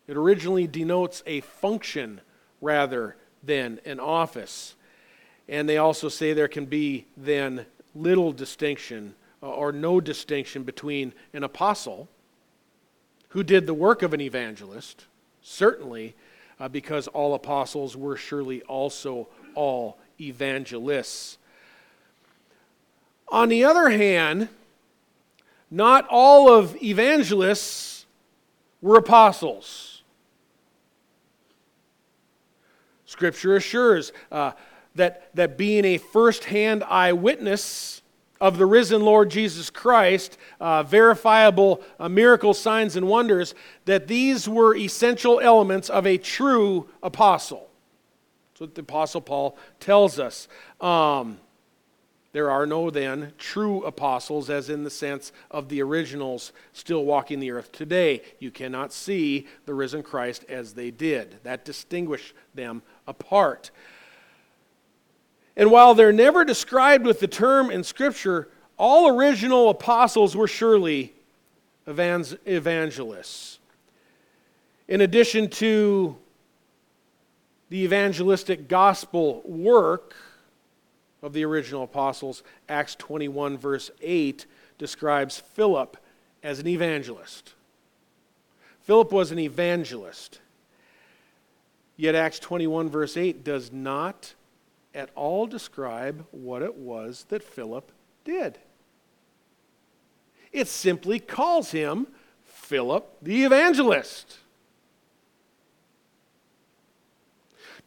It 0.07 0.15
originally 0.17 0.67
denotes 0.67 1.23
a 1.25 1.41
function 1.41 2.21
rather 2.61 3.15
than 3.43 3.79
an 3.85 3.99
office. 3.99 4.75
And 5.47 5.67
they 5.67 5.77
also 5.77 6.09
say 6.09 6.33
there 6.33 6.47
can 6.47 6.65
be 6.65 7.05
then 7.15 7.65
little 7.93 8.31
distinction 8.31 9.15
uh, 9.43 9.49
or 9.49 9.71
no 9.71 10.01
distinction 10.01 10.63
between 10.63 11.13
an 11.33 11.43
apostle 11.43 12.07
who 13.29 13.43
did 13.43 13.67
the 13.67 13.73
work 13.73 14.01
of 14.01 14.13
an 14.13 14.21
evangelist 14.21 15.05
Certainly, 15.49 16.13
uh, 16.59 16.67
because 16.67 17.07
all 17.07 17.33
apostles 17.33 17.95
were 17.95 18.17
surely 18.17 18.61
also 18.63 19.29
all 19.55 19.97
evangelists. 20.19 21.37
On 23.29 23.47
the 23.47 23.63
other 23.63 23.87
hand, 23.87 24.49
not 25.71 26.05
all 26.09 26.53
of 26.53 26.75
evangelists 26.83 28.05
were 28.81 28.97
apostles. 28.97 29.96
Scripture 33.07 33.55
assures 33.55 34.11
uh, 34.31 34.51
that, 34.95 35.29
that 35.33 35.57
being 35.57 35.85
a 35.85 35.97
first 35.97 36.43
hand 36.43 36.83
eyewitness 36.83 38.03
of 38.39 38.57
the 38.57 38.65
risen 38.65 39.01
Lord 39.01 39.31
Jesus 39.31 39.69
Christ, 39.69 40.37
uh, 40.59 40.83
verifiable 40.83 41.81
uh, 41.99 42.09
miracle 42.09 42.53
signs 42.53 42.95
and 42.95 43.07
wonders, 43.07 43.55
that 43.85 44.07
these 44.07 44.47
were 44.47 44.75
essential 44.75 45.39
elements 45.39 45.89
of 45.89 46.05
a 46.05 46.17
true 46.17 46.87
apostle. 47.01 47.69
That's 48.51 48.61
what 48.61 48.75
the 48.75 48.81
Apostle 48.81 49.21
Paul 49.21 49.57
tells 49.79 50.19
us. 50.19 50.47
Um, 50.81 51.39
there 52.33 52.51
are 52.51 52.67
no 52.67 52.91
then 52.91 53.33
true 53.39 53.83
apostles, 53.83 54.49
as 54.49 54.69
in 54.69 54.83
the 54.83 54.91
sense 54.91 55.31
of 55.49 55.69
the 55.69 55.81
originals 55.81 56.51
still 56.73 57.05
walking 57.05 57.39
the 57.39 57.51
earth 57.51 57.71
today. 57.71 58.21
You 58.37 58.51
cannot 58.51 58.93
see 58.93 59.47
the 59.65 59.73
risen 59.73 60.03
Christ 60.03 60.45
as 60.47 60.73
they 60.73 60.91
did. 60.91 61.37
That 61.43 61.65
distinguished 61.65 62.35
them 62.53 62.83
apart. 63.07 63.71
And 65.55 65.71
while 65.71 65.95
they're 65.95 66.13
never 66.13 66.45
described 66.45 67.05
with 67.05 67.19
the 67.19 67.27
term 67.27 67.71
in 67.71 67.83
Scripture, 67.83 68.49
all 68.77 69.17
original 69.17 69.69
apostles 69.69 70.35
were 70.35 70.47
surely 70.47 71.13
evangelists. 71.87 73.59
In 74.87 75.01
addition 75.01 75.49
to 75.49 76.15
the 77.69 77.83
evangelistic 77.83 78.67
gospel 78.67 79.41
work 79.45 80.15
of 81.21 81.33
the 81.33 81.43
original 81.43 81.83
apostles, 81.83 82.43
Acts 82.69 82.95
21, 82.95 83.57
verse 83.57 83.89
8, 84.01 84.45
describes 84.77 85.39
Philip 85.39 85.97
as 86.43 86.59
an 86.59 86.67
evangelist. 86.67 87.55
Philip 88.81 89.11
was 89.11 89.31
an 89.31 89.39
evangelist. 89.39 90.39
Yet 91.97 92.15
Acts 92.15 92.39
21, 92.39 92.89
verse 92.89 93.17
8, 93.17 93.43
does 93.43 93.71
not 93.71 94.35
at 94.93 95.09
all 95.15 95.47
describe 95.47 96.25
what 96.31 96.61
it 96.61 96.75
was 96.75 97.25
that 97.29 97.43
Philip 97.43 97.91
did. 98.23 98.59
It 100.51 100.67
simply 100.67 101.19
calls 101.19 101.71
him 101.71 102.07
Philip 102.45 103.17
the 103.21 103.43
evangelist. 103.43 104.37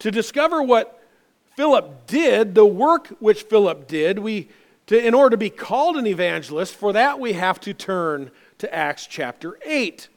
To 0.01 0.11
discover 0.11 0.63
what 0.63 1.03
Philip 1.57 2.07
did, 2.07 2.55
the 2.55 2.67
work 2.67 3.09
which 3.21 3.43
Philip 3.43 3.87
did, 3.87 4.19
we 4.19 4.49
to, 4.87 5.07
in 5.07 5.15
order 5.15 5.31
to 5.31 5.37
be 5.37 5.51
called 5.51 5.97
an 5.97 6.07
evangelist, 6.07 6.75
for 6.75 6.93
that 6.93 7.21
we 7.21 7.35
have 7.35 7.61
to 7.61 7.73
turn 7.73 8.31
to 8.59 8.75
Acts 8.75 9.07
chapter 9.07 9.57
8. 9.65 10.09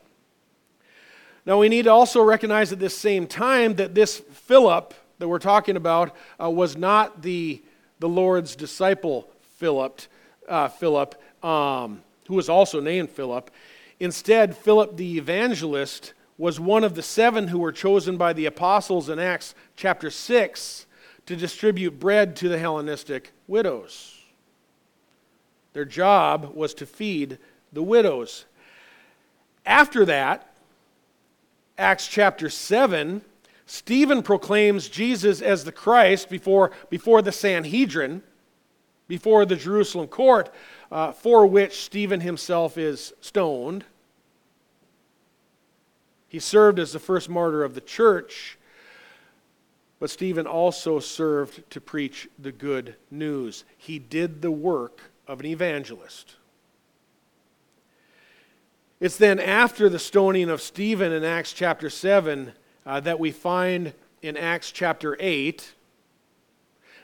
Now 1.45 1.59
we 1.59 1.69
need 1.69 1.83
to 1.83 1.91
also 1.91 2.21
recognize 2.21 2.71
at 2.71 2.79
this 2.79 2.97
same 2.97 3.27
time 3.27 3.75
that 3.75 3.93
this 3.93 4.19
Philip 4.19 4.93
that 5.19 5.27
we're 5.27 5.39
talking 5.39 5.75
about 5.75 6.15
uh, 6.41 6.50
was 6.50 6.77
not 6.77 7.21
the, 7.21 7.62
the 8.00 8.09
Lord's 8.09 8.55
disciple, 8.55 9.29
Philip, 9.57 10.01
uh, 10.47 10.69
Philip 10.69 11.15
um, 11.43 12.01
who 12.27 12.35
was 12.35 12.50
also 12.50 12.79
named 12.79 13.09
Philip. 13.09 13.51
Instead, 14.00 14.55
Philip 14.55 14.97
the 14.97 15.17
evangelist 15.17 16.13
was 16.38 16.59
one 16.59 16.83
of 16.83 16.95
the 16.95 17.03
seven 17.03 17.50
who 17.50 17.59
were 17.59 17.71
chosen 17.71 18.17
by 18.17 18.33
the 18.33 18.45
apostles 18.45 19.09
in 19.09 19.19
Acts 19.19 19.53
chapter 19.75 20.09
6 20.09 20.85
to 21.25 21.35
distribute 21.35 22.00
bread 22.00 22.35
to 22.38 22.50
the 22.50 22.57
Hellenistic 22.57 23.31
widows. 23.47 24.19
Their 25.73 25.85
job 25.85 26.53
was 26.55 26.73
to 26.75 26.85
feed 26.85 27.38
the 27.71 27.83
widows. 27.83 28.45
After 29.65 30.05
that, 30.05 30.52
Acts 31.77 32.08
chapter 32.08 32.50
7, 32.50 33.22
Stephen 33.65 34.22
proclaims 34.22 34.89
Jesus 34.89 35.42
as 35.42 35.63
the 35.63 35.72
Christ 35.72 36.30
before, 36.30 36.72
before 36.89 37.22
the 37.22 37.32
Sanhedrin, 37.32 38.22
before 39.08 39.46
the 39.46 39.56
Jerusalem 39.56 40.08
court, 40.08 40.53
uh, 40.92 41.12
for 41.12 41.48
which 41.48 41.84
Stephen 41.84 42.20
himself 42.20 42.77
is 42.77 43.13
stoned. 43.22 43.86
He 46.27 46.39
served 46.39 46.77
as 46.77 46.94
the 46.94 47.00
first 47.00 47.30
martyr 47.30 47.63
of 47.63 47.74
the 47.74 47.82
church, 47.82 48.58
but 50.00 50.10
Stephen 50.12 50.46
also 50.46 51.00
served 51.00 51.70
to 51.72 51.82
preach 51.82 52.27
the 52.38 52.51
good 52.51 52.96
news. 53.10 53.63
He 53.77 53.98
did 53.98 54.42
the 54.42 54.51
work 54.51 55.12
of 55.27 55.39
an 55.39 55.48
evangelist. 55.48 56.36
It's 59.03 59.17
then 59.17 59.38
after 59.38 59.89
the 59.89 60.00
stoning 60.00 60.50
of 60.50 60.62
Stephen 60.62 61.12
in 61.12 61.25
Acts 61.25 61.51
chapter 61.51 61.89
7 61.89 62.53
uh, 62.86 63.01
that 63.01 63.19
we 63.19 63.31
find 63.31 63.91
in 64.22 64.38
Acts 64.38 64.72
chapter 64.72 65.17
8 65.19 65.74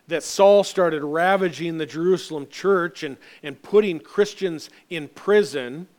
that 0.07 0.23
Saul 0.23 0.63
started 0.63 1.03
ravaging 1.03 1.77
the 1.77 1.85
Jerusalem 1.85 2.47
church 2.49 3.03
and, 3.03 3.17
and 3.43 3.61
putting 3.61 3.99
Christians 3.99 4.69
in 4.89 5.09
prison. 5.09 5.89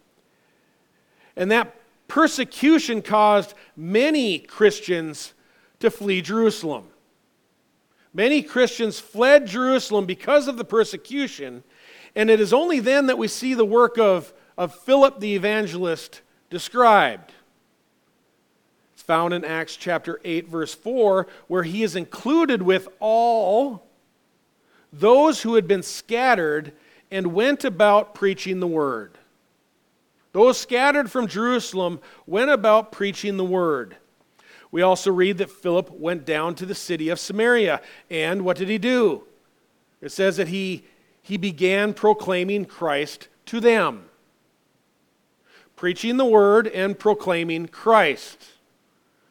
And 1.37 1.51
that 1.51 1.77
persecution 2.09 3.03
caused 3.03 3.53
many 3.77 4.39
Christians 4.39 5.35
to 5.81 5.91
flee 5.91 6.23
Jerusalem. 6.23 6.87
Many 8.15 8.41
Christians 8.41 8.99
fled 8.99 9.47
Jerusalem 9.47 10.07
because 10.07 10.49
of 10.49 10.57
the 10.57 10.65
persecution, 10.65 11.63
and 12.17 12.31
it 12.31 12.41
is 12.41 12.55
only 12.55 12.81
then 12.81 13.05
that 13.09 13.19
we 13.19 13.29
see 13.29 13.53
the 13.53 13.67
work 13.67 13.99
of, 13.99 14.33
of 14.61 14.75
Philip 14.75 15.21
the 15.21 15.35
evangelist 15.35 16.21
described 16.51 17.33
It's 18.93 19.03
found 19.03 19.33
in 19.33 19.43
Acts 19.43 19.75
chapter 19.75 20.21
8, 20.23 20.49
verse 20.49 20.75
4, 20.75 21.27
where 21.49 21.63
he 21.63 21.83
is 21.83 21.97
included 21.97 22.61
with 22.61 22.87
all 23.01 23.87
those 24.93 25.41
who 25.41 25.55
had 25.55 25.67
been 25.67 25.83
scattered 25.83 26.73
and 27.11 27.33
went 27.33 27.65
about 27.65 28.15
preaching 28.15 28.61
the 28.61 28.67
word. 28.67 29.17
Those 30.33 30.59
scattered 30.59 31.11
from 31.11 31.27
Jerusalem 31.27 31.99
went 32.27 32.51
about 32.51 32.93
preaching 32.93 33.39
the 33.39 33.45
word. 33.45 33.97
We 34.71 34.83
also 34.83 35.11
read 35.11 35.39
that 35.39 35.51
Philip 35.51 35.91
went 35.91 36.27
down 36.27 36.55
to 36.57 36.67
the 36.67 36.75
city 36.75 37.09
of 37.09 37.19
Samaria. 37.19 37.81
And 38.11 38.45
what 38.45 38.59
did 38.59 38.69
he 38.69 38.77
do? 38.77 39.23
It 40.03 40.13
says 40.13 40.37
that 40.37 40.49
he, 40.49 40.85
he 41.23 41.39
began 41.39 41.95
proclaiming 41.95 42.67
Christ 42.67 43.29
to 43.47 43.59
them, 43.59 44.10
preaching 45.81 46.19
the 46.19 46.27
word 46.27 46.67
and 46.67 46.99
proclaiming 46.99 47.67
Christ. 47.67 48.49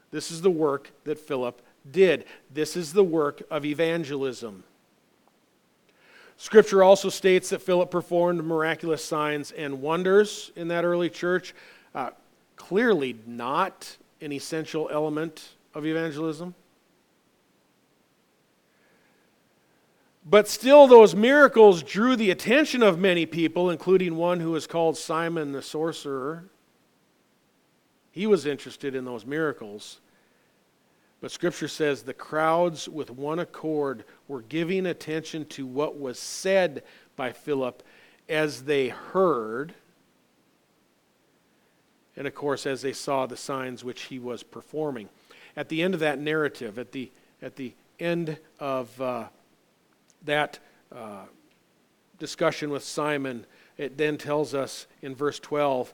This 0.10 0.32
is 0.32 0.42
the 0.42 0.50
work 0.50 0.90
that 1.04 1.20
Philip 1.20 1.62
did. 1.92 2.26
This 2.52 2.76
is 2.76 2.92
the 2.92 3.04
work 3.04 3.44
of 3.52 3.66
evangelism. 3.66 4.64
Scripture 6.38 6.82
also 6.82 7.10
states 7.10 7.50
that 7.50 7.62
Philip 7.62 7.92
performed 7.92 8.44
miraculous 8.44 9.06
signs 9.06 9.52
and 9.52 9.80
wonders 9.80 10.52
in 10.56 10.70
that 10.70 10.86
early 10.86 11.12
church. 11.12 11.54
Uh, 11.94 12.10
clearly, 12.56 13.16
not 13.28 13.98
an 14.20 14.32
essential 14.32 14.90
element 14.92 15.50
of 15.76 15.86
evangelism. 15.86 16.56
But 20.30 20.48
still, 20.48 20.86
those 20.86 21.16
miracles 21.16 21.82
drew 21.82 22.16
the 22.16 22.30
attention 22.30 22.84
of 22.84 23.00
many 23.00 23.26
people, 23.26 23.72
including 23.72 24.16
one 24.16 24.40
who 24.40 24.52
was 24.52 24.68
called 24.68 24.96
Simon 24.96 25.54
the 25.54 25.64
sorcerer. 25.64 26.46
He 28.12 28.28
was 28.28 28.46
interested 28.46 28.94
in 28.94 29.06
those 29.06 29.26
miracles. 29.26 30.02
But 31.20 31.32
Scripture 31.32 31.68
says 31.68 32.04
the 32.04 32.14
crowds 32.14 32.88
with 32.88 33.10
one 33.10 33.40
accord 33.40 34.06
were 34.28 34.44
giving 34.44 34.86
attention 34.86 35.46
to 35.48 35.66
what 35.66 36.00
was 36.00 36.20
said 36.20 36.84
by 37.16 37.32
Philip 37.32 37.82
as 38.30 38.64
they 38.64 38.90
heard, 38.90 39.74
and 42.16 42.28
of 42.28 42.36
course, 42.36 42.68
as 42.68 42.84
they 42.84 42.94
saw 42.94 43.26
the 43.26 43.36
signs 43.36 43.84
which 43.84 44.04
he 44.04 44.20
was 44.20 44.44
performing. 44.44 45.10
at 45.56 45.70
the 45.70 45.82
end 45.82 45.96
of 45.96 46.00
that 46.00 46.20
narrative, 46.20 46.78
at 46.78 46.92
the, 46.92 47.12
at 47.42 47.56
the 47.56 47.74
end 48.00 48.38
of 48.60 49.02
uh, 49.02 49.26
that 50.26 50.60
uh, 50.94 51.26
discussion 52.18 52.70
with 52.70 52.84
Simon, 52.84 53.46
it 53.78 53.98
then 53.98 54.18
tells 54.18 54.54
us 54.54 54.88
in 55.02 55.16
verse 55.16 55.40
12 55.40 55.94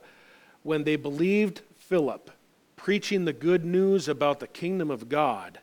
when 0.62 0.84
they 0.84 0.96
believed 0.96 1.62
Philip 1.76 2.30
preaching 2.76 3.24
the 3.24 3.32
good 3.32 3.64
news 3.64 4.06
about 4.06 4.38
the 4.38 4.46
kingdom 4.46 4.90
of 4.90 5.08
God 5.08 5.58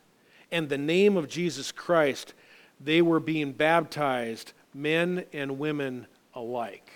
and 0.51 0.67
the 0.67 0.77
name 0.77 1.15
of 1.15 1.29
Jesus 1.29 1.72
Christ, 1.72 2.34
they 2.79 3.01
were 3.01 3.20
being 3.20 3.53
baptized, 3.53 4.53
men 4.74 5.25
and 5.32 5.58
women 5.58 6.05
alike. 6.34 6.91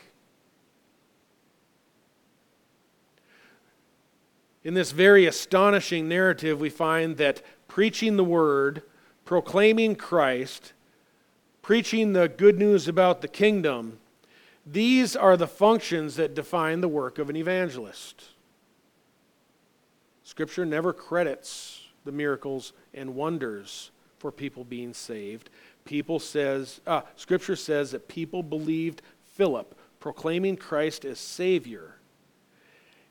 In 4.64 4.74
this 4.74 4.92
very 4.92 5.26
astonishing 5.26 6.10
narrative, 6.10 6.60
we 6.60 6.70
find 6.70 7.16
that 7.18 7.42
preaching 7.70 8.18
the 8.18 8.24
word, 8.24 8.84
proclaiming 9.24 9.96
Christ, 9.96 10.74
preaching 11.68 12.14
the 12.14 12.30
good 12.30 12.58
news 12.58 12.88
about 12.88 13.20
the 13.20 13.28
kingdom, 13.28 14.00
these 14.66 15.18
are 15.18 15.36
the 15.36 15.46
functions 15.46 16.16
that 16.16 16.34
define 16.34 16.80
the 16.80 16.88
work 16.88 17.20
of 17.20 17.30
an 17.30 17.36
evangelist. 17.36 18.30
Scripture 20.24 20.66
never 20.66 20.94
credits 20.94 21.82
the 22.06 22.12
miracles 22.14 22.72
and 22.94 23.14
wonders 23.14 23.92
for 24.18 24.32
people 24.32 24.64
being 24.64 24.94
saved. 24.94 25.50
People 25.84 26.20
says, 26.20 26.80
uh, 26.88 27.02
Scripture 27.18 27.58
says 27.58 27.92
that 27.92 28.08
people 28.08 28.44
believed 28.44 29.02
Philip 29.34 29.78
proclaiming 30.00 30.56
Christ 30.56 31.04
as 31.04 31.20
Savior, 31.20 31.96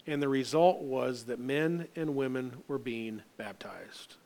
and 0.06 0.22
the 0.22 0.30
result 0.30 0.80
was 0.80 1.24
that 1.24 1.38
men 1.38 1.88
and 1.94 2.16
women 2.16 2.54
were 2.68 2.78
being 2.78 3.20
baptized. 3.36 4.16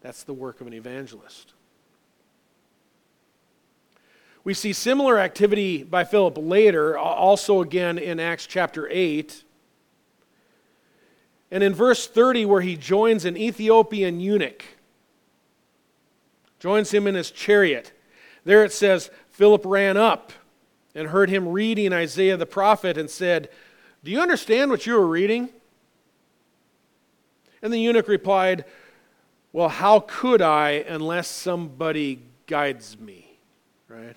That's 0.00 0.24
the 0.24 0.34
work 0.34 0.60
of 0.60 0.66
an 0.66 0.74
evangelist. 0.74 1.54
We 4.44 4.52
see 4.52 4.74
similar 4.74 5.18
activity 5.18 5.82
by 5.82 6.04
Philip 6.04 6.36
later, 6.36 6.98
also 6.98 7.62
again 7.62 7.96
in 7.96 8.20
Acts 8.20 8.46
chapter 8.46 8.86
8. 8.90 9.42
And 11.50 11.64
in 11.64 11.74
verse 11.74 12.06
30, 12.06 12.44
where 12.44 12.60
he 12.60 12.76
joins 12.76 13.24
an 13.24 13.38
Ethiopian 13.38 14.20
eunuch, 14.20 14.62
joins 16.60 16.92
him 16.92 17.06
in 17.06 17.14
his 17.14 17.30
chariot, 17.30 17.92
there 18.44 18.62
it 18.62 18.72
says, 18.72 19.10
Philip 19.30 19.62
ran 19.64 19.96
up 19.96 20.32
and 20.94 21.08
heard 21.08 21.30
him 21.30 21.48
reading 21.48 21.94
Isaiah 21.94 22.36
the 22.36 22.44
prophet 22.44 22.98
and 22.98 23.08
said, 23.08 23.48
Do 24.04 24.10
you 24.10 24.20
understand 24.20 24.70
what 24.70 24.86
you 24.86 24.96
are 24.98 25.06
reading? 25.06 25.48
And 27.62 27.72
the 27.72 27.78
eunuch 27.78 28.08
replied, 28.08 28.66
Well, 29.54 29.70
how 29.70 30.00
could 30.00 30.42
I 30.42 30.84
unless 30.86 31.28
somebody 31.28 32.20
guides 32.46 32.98
me? 32.98 33.38
Right? 33.88 34.16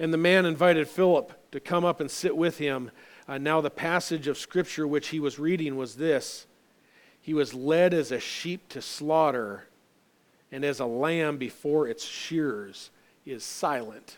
And 0.00 0.14
the 0.14 0.18
man 0.18 0.46
invited 0.46 0.88
Philip 0.88 1.52
to 1.52 1.60
come 1.60 1.84
up 1.84 2.00
and 2.00 2.10
sit 2.10 2.34
with 2.34 2.56
him. 2.56 2.90
Uh, 3.28 3.36
now, 3.36 3.60
the 3.60 3.70
passage 3.70 4.28
of 4.28 4.38
Scripture 4.38 4.88
which 4.88 5.08
he 5.08 5.20
was 5.20 5.38
reading 5.38 5.76
was 5.76 5.96
this 5.96 6.46
He 7.20 7.34
was 7.34 7.52
led 7.52 7.92
as 7.92 8.10
a 8.10 8.18
sheep 8.18 8.66
to 8.70 8.80
slaughter, 8.80 9.68
and 10.50 10.64
as 10.64 10.80
a 10.80 10.86
lamb 10.86 11.36
before 11.36 11.86
its 11.86 12.02
shears 12.02 12.90
is 13.26 13.44
silent. 13.44 14.16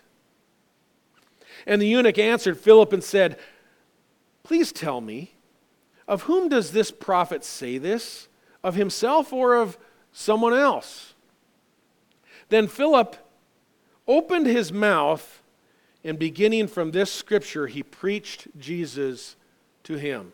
And 1.66 1.82
the 1.82 1.88
eunuch 1.88 2.16
answered 2.16 2.58
Philip 2.58 2.92
and 2.92 3.02
said, 3.02 3.36
Please 4.44 4.70
tell 4.70 5.00
me, 5.00 5.32
of 6.06 6.22
whom 6.22 6.48
does 6.48 6.70
this 6.70 6.92
prophet 6.92 7.44
say 7.44 7.76
this? 7.76 8.28
Of 8.62 8.76
himself 8.76 9.32
or 9.32 9.56
of 9.56 9.76
someone 10.12 10.54
else? 10.54 11.14
Then 12.50 12.68
Philip 12.68 13.16
opened 14.06 14.46
his 14.46 14.72
mouth 14.72 15.41
and 16.04 16.18
beginning 16.18 16.66
from 16.66 16.90
this 16.90 17.12
scripture, 17.12 17.66
he 17.66 17.82
preached 17.82 18.48
Jesus 18.58 19.36
to 19.84 19.94
him. 19.94 20.32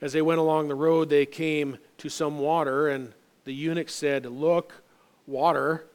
As 0.00 0.12
they 0.12 0.22
went 0.22 0.40
along 0.40 0.68
the 0.68 0.74
road, 0.74 1.08
they 1.08 1.26
came 1.26 1.78
to 1.98 2.08
some 2.08 2.38
water, 2.38 2.88
and 2.88 3.12
the 3.44 3.52
eunuch 3.52 3.90
said, 3.90 4.26
Look, 4.26 4.82
water, 5.26 5.86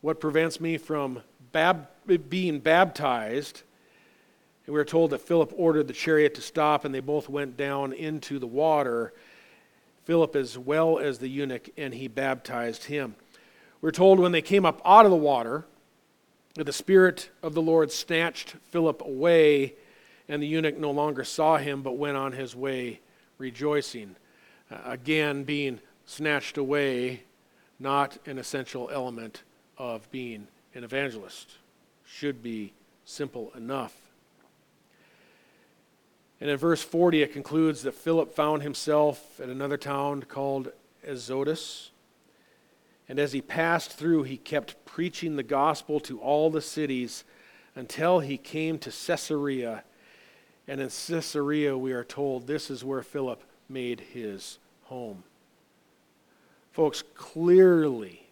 what 0.00 0.20
prevents 0.20 0.60
me 0.60 0.76
from 0.76 1.22
bab- 1.52 1.88
being 2.28 2.58
baptized? 2.60 3.62
And 4.66 4.74
we 4.74 4.80
are 4.80 4.84
told 4.84 5.10
that 5.10 5.22
Philip 5.22 5.52
ordered 5.56 5.88
the 5.88 5.94
chariot 5.94 6.34
to 6.34 6.42
stop, 6.42 6.84
and 6.84 6.94
they 6.94 7.00
both 7.00 7.28
went 7.28 7.56
down 7.56 7.92
into 7.92 8.38
the 8.38 8.46
water, 8.46 9.12
Philip 10.04 10.36
as 10.36 10.58
well 10.58 10.98
as 10.98 11.18
the 11.18 11.28
eunuch, 11.28 11.70
and 11.76 11.94
he 11.94 12.08
baptized 12.08 12.84
him. 12.84 13.14
We're 13.80 13.92
told 13.92 14.18
when 14.18 14.32
they 14.32 14.42
came 14.42 14.66
up 14.66 14.80
out 14.84 15.04
of 15.04 15.10
the 15.10 15.16
water, 15.16 15.64
the 16.64 16.72
Spirit 16.72 17.30
of 17.42 17.54
the 17.54 17.62
Lord 17.62 17.92
snatched 17.92 18.56
Philip 18.70 19.02
away, 19.02 19.74
and 20.28 20.42
the 20.42 20.46
eunuch 20.46 20.76
no 20.76 20.90
longer 20.90 21.24
saw 21.24 21.56
him, 21.56 21.82
but 21.82 21.96
went 21.96 22.16
on 22.16 22.32
his 22.32 22.56
way 22.56 23.00
rejoicing. 23.38 24.16
Uh, 24.70 24.76
again, 24.84 25.44
being 25.44 25.80
snatched 26.06 26.58
away, 26.58 27.22
not 27.78 28.18
an 28.26 28.38
essential 28.38 28.90
element 28.92 29.42
of 29.76 30.10
being 30.10 30.48
an 30.74 30.84
evangelist. 30.84 31.56
Should 32.04 32.42
be 32.42 32.72
simple 33.04 33.52
enough. 33.56 33.94
And 36.40 36.50
in 36.50 36.56
verse 36.56 36.82
40, 36.82 37.22
it 37.22 37.32
concludes 37.32 37.82
that 37.82 37.94
Philip 37.94 38.34
found 38.34 38.62
himself 38.62 39.40
at 39.40 39.48
another 39.48 39.76
town 39.76 40.22
called 40.22 40.72
Azotus. 41.06 41.90
And 43.08 43.18
as 43.18 43.32
he 43.32 43.40
passed 43.40 43.92
through, 43.92 44.24
he 44.24 44.36
kept 44.36 44.84
preaching 44.84 45.36
the 45.36 45.42
gospel 45.42 45.98
to 46.00 46.20
all 46.20 46.50
the 46.50 46.60
cities 46.60 47.24
until 47.74 48.20
he 48.20 48.36
came 48.36 48.78
to 48.80 48.90
Caesarea. 48.90 49.84
And 50.66 50.80
in 50.80 50.88
Caesarea, 50.88 51.76
we 51.78 51.92
are 51.92 52.04
told 52.04 52.46
this 52.46 52.70
is 52.70 52.84
where 52.84 53.02
Philip 53.02 53.42
made 53.68 54.00
his 54.00 54.58
home. 54.84 55.22
Folks, 56.72 57.02
clearly, 57.14 58.26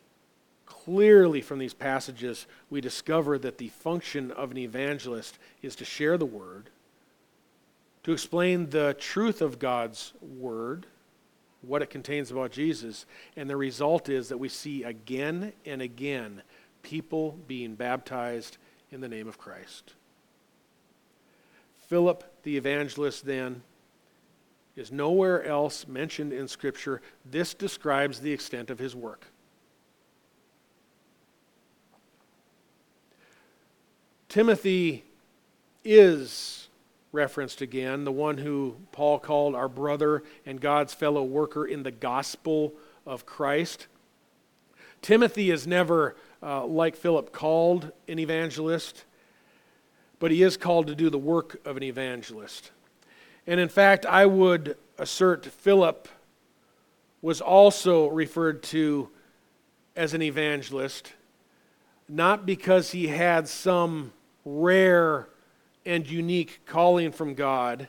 clearly 0.67 1.41
from 1.41 1.59
these 1.59 1.75
passages, 1.75 2.47
we 2.69 2.81
discover 2.81 3.39
that 3.39 3.59
the 3.59 3.69
function 3.69 4.31
of 4.31 4.51
an 4.51 4.59
evangelist 4.59 5.39
is 5.63 5.75
to 5.77 5.85
share 5.85 6.19
the 6.19 6.27
word, 6.27 6.69
to 8.03 8.13
explain 8.13 8.71
the 8.71 8.95
truth 8.99 9.41
of 9.41 9.59
God's 9.59 10.13
word 10.21 10.87
what 11.67 11.83
it 11.83 11.91
contains 11.91 12.31
about 12.31 12.53
Jesus. 12.53 13.07
And 13.37 13.51
the 13.51 13.57
result 13.57 14.09
is 14.09 14.29
that 14.29 14.39
we 14.39 14.49
see 14.49 14.85
again 14.85 15.53
and 15.65 15.83
again 15.83 16.43
people 16.83 17.39
being 17.47 17.75
baptized 17.75 18.59
in 18.91 19.01
the 19.01 19.09
name 19.09 19.29
of 19.29 19.39
Christ. 19.39 19.95
Philip 21.89 22.25
the 22.47 22.57
evangelist, 22.57 23.27
then, 23.27 23.61
is 24.77 24.93
nowhere 24.93 25.43
else 25.45 25.89
mentioned 25.89 26.33
in 26.33 26.47
Scripture. 26.47 27.03
This 27.29 27.55
describes 27.55 28.21
the 28.21 28.33
extent 28.33 28.71
of 28.71 28.79
his 28.79 28.95
work. 28.95 29.27
Timothy 34.29 35.03
is 35.85 36.66
referenced 37.17 37.63
again, 37.63 38.05
the 38.05 38.13
one 38.13 38.39
who 38.39 38.77
Paul 38.93 39.19
called 39.19 39.55
our 39.55 39.69
brother 39.69 40.23
and 40.45 40.61
God's 40.61 40.95
fellow 40.95 41.25
worker 41.25 41.67
in 41.67 41.83
the 41.83 41.91
gospel 41.91 42.75
of 43.07 43.27
Christ. 43.27 43.87
Timothy 45.01 45.51
is 45.51 45.67
never, 45.67 46.15
uh, 46.43 46.67
like 46.67 46.95
Philip, 46.95 47.33
called 47.33 47.91
an 48.07 48.19
evangelist, 48.19 49.05
but 50.19 50.31
he 50.31 50.43
is 50.43 50.57
called 50.57 50.87
to 50.89 50.95
do 50.95 51.09
the 51.09 51.19
work 51.19 51.61
of 51.65 51.77
an 51.77 51.83
evangelist. 51.83 52.71
And 53.47 53.59
in 53.59 53.69
fact, 53.69 54.05
I 54.05 54.27
would 54.27 54.77
assert 54.99 55.47
Philip 55.47 56.09
was 57.23 57.41
also 57.41 58.09
referred 58.09 58.63
to 58.63 59.09
as 59.97 60.13
an 60.13 60.21
evangelist, 60.21 61.15
not 62.09 62.45
because 62.45 62.91
he 62.91 63.07
had 63.09 63.49
some 63.49 64.13
rare 64.45 65.29
and 65.87 66.09
unique 66.11 66.61
calling 66.67 67.13
from 67.13 67.35
God, 67.35 67.89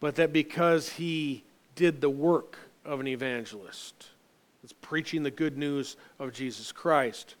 but 0.00 0.16
that 0.16 0.32
because 0.32 0.90
he 0.90 1.44
did 1.74 2.00
the 2.00 2.10
work 2.10 2.58
of 2.84 3.00
an 3.00 3.06
evangelist, 3.06 4.08
it's 4.62 4.72
preaching 4.72 5.22
the 5.22 5.30
good 5.30 5.56
news 5.56 5.96
of 6.18 6.32
Jesus 6.32 6.72
Christ. 6.72 7.36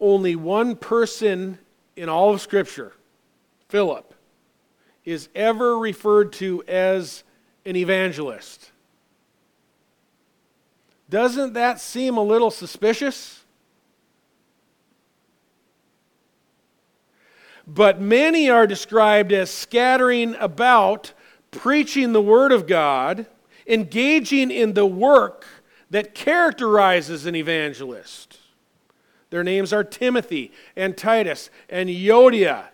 Only 0.00 0.36
one 0.36 0.76
person 0.76 1.58
in 1.96 2.08
all 2.08 2.32
of 2.32 2.40
Scripture, 2.40 2.92
Philip, 3.68 4.14
is 5.04 5.28
ever 5.34 5.78
referred 5.78 6.32
to 6.34 6.62
as 6.64 7.24
an 7.66 7.76
evangelist. 7.76 8.70
Doesn't 11.10 11.52
that 11.52 11.80
seem 11.80 12.16
a 12.16 12.22
little 12.22 12.50
suspicious? 12.50 13.43
But 17.66 18.00
many 18.00 18.50
are 18.50 18.66
described 18.66 19.32
as 19.32 19.50
scattering 19.50 20.34
about, 20.36 21.12
preaching 21.50 22.12
the 22.12 22.22
Word 22.22 22.52
of 22.52 22.66
God, 22.66 23.26
engaging 23.66 24.50
in 24.50 24.74
the 24.74 24.86
work 24.86 25.46
that 25.90 26.14
characterizes 26.14 27.26
an 27.26 27.34
evangelist. 27.34 28.38
Their 29.30 29.44
names 29.44 29.72
are 29.72 29.84
Timothy 29.84 30.52
and 30.76 30.96
Titus 30.96 31.50
and 31.68 31.88
Euodia 31.88 32.66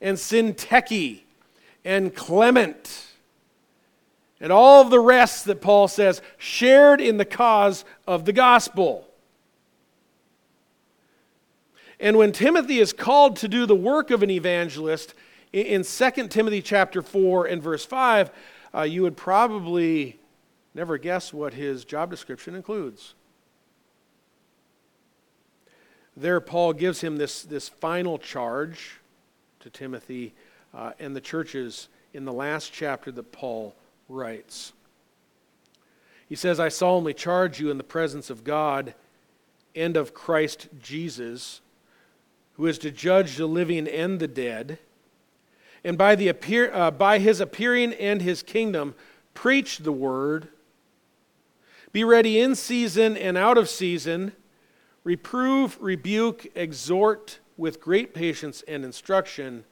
and 0.00 0.16
Syntyche 0.16 1.20
and 1.84 2.14
Clement 2.14 3.12
and 4.42 4.52
all 4.52 4.82
of 4.82 4.90
the 4.90 5.00
rest 5.00 5.44
that 5.44 5.60
Paul 5.60 5.86
says 5.86 6.20
shared 6.36 7.00
in 7.00 7.16
the 7.16 7.24
cause 7.24 7.84
of 8.08 8.24
the 8.24 8.32
gospel. 8.32 9.08
And 12.02 12.18
when 12.18 12.32
Timothy 12.32 12.80
is 12.80 12.92
called 12.92 13.36
to 13.36 13.48
do 13.48 13.64
the 13.64 13.76
work 13.76 14.10
of 14.10 14.24
an 14.24 14.30
evangelist, 14.30 15.14
in 15.52 15.84
2 15.84 16.10
Timothy 16.28 16.60
chapter 16.60 17.00
4 17.00 17.46
and 17.46 17.62
verse 17.62 17.84
5, 17.84 18.30
uh, 18.74 18.82
you 18.82 19.02
would 19.02 19.16
probably 19.16 20.18
never 20.74 20.98
guess 20.98 21.32
what 21.32 21.54
his 21.54 21.84
job 21.84 22.10
description 22.10 22.56
includes. 22.56 23.14
There, 26.16 26.40
Paul 26.40 26.72
gives 26.72 27.02
him 27.02 27.18
this, 27.18 27.42
this 27.44 27.68
final 27.68 28.18
charge 28.18 28.98
to 29.60 29.70
Timothy 29.70 30.34
uh, 30.74 30.94
and 30.98 31.14
the 31.14 31.20
churches 31.20 31.88
in 32.12 32.24
the 32.24 32.32
last 32.32 32.72
chapter 32.72 33.12
that 33.12 33.30
Paul 33.30 33.76
writes. 34.08 34.72
He 36.28 36.34
says, 36.34 36.58
I 36.58 36.68
solemnly 36.68 37.14
charge 37.14 37.60
you 37.60 37.70
in 37.70 37.78
the 37.78 37.84
presence 37.84 38.28
of 38.28 38.42
God 38.42 38.94
and 39.76 39.96
of 39.96 40.14
Christ 40.14 40.66
Jesus, 40.82 41.60
who 42.54 42.66
is 42.66 42.78
to 42.78 42.90
judge 42.90 43.36
the 43.36 43.46
living 43.46 43.88
and 43.88 44.20
the 44.20 44.28
dead, 44.28 44.78
and 45.84 45.98
by, 45.98 46.14
the 46.14 46.28
appear, 46.28 46.72
uh, 46.72 46.90
by 46.90 47.18
his 47.18 47.40
appearing 47.40 47.92
and 47.94 48.22
his 48.22 48.42
kingdom, 48.42 48.94
preach 49.34 49.78
the 49.78 49.92
word. 49.92 50.48
Be 51.92 52.04
ready 52.04 52.40
in 52.40 52.54
season 52.54 53.16
and 53.16 53.36
out 53.36 53.58
of 53.58 53.68
season, 53.68 54.32
reprove, 55.04 55.76
rebuke, 55.80 56.46
exhort 56.54 57.40
with 57.56 57.80
great 57.80 58.14
patience 58.14 58.62
and 58.68 58.84
instruction. 58.84 59.64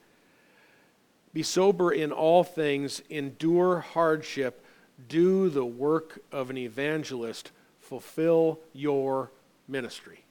Be 1.33 1.43
sober 1.43 1.93
in 1.93 2.13
all 2.13 2.43
things, 2.43 3.03
endure 3.09 3.81
hardship, 3.81 4.65
do 5.09 5.49
the 5.49 5.65
work 5.65 6.19
of 6.33 6.51
an 6.51 6.59
evangelist, 6.59 7.53
fulfill 7.79 8.61
your 8.73 9.31
ministry. 9.69 10.25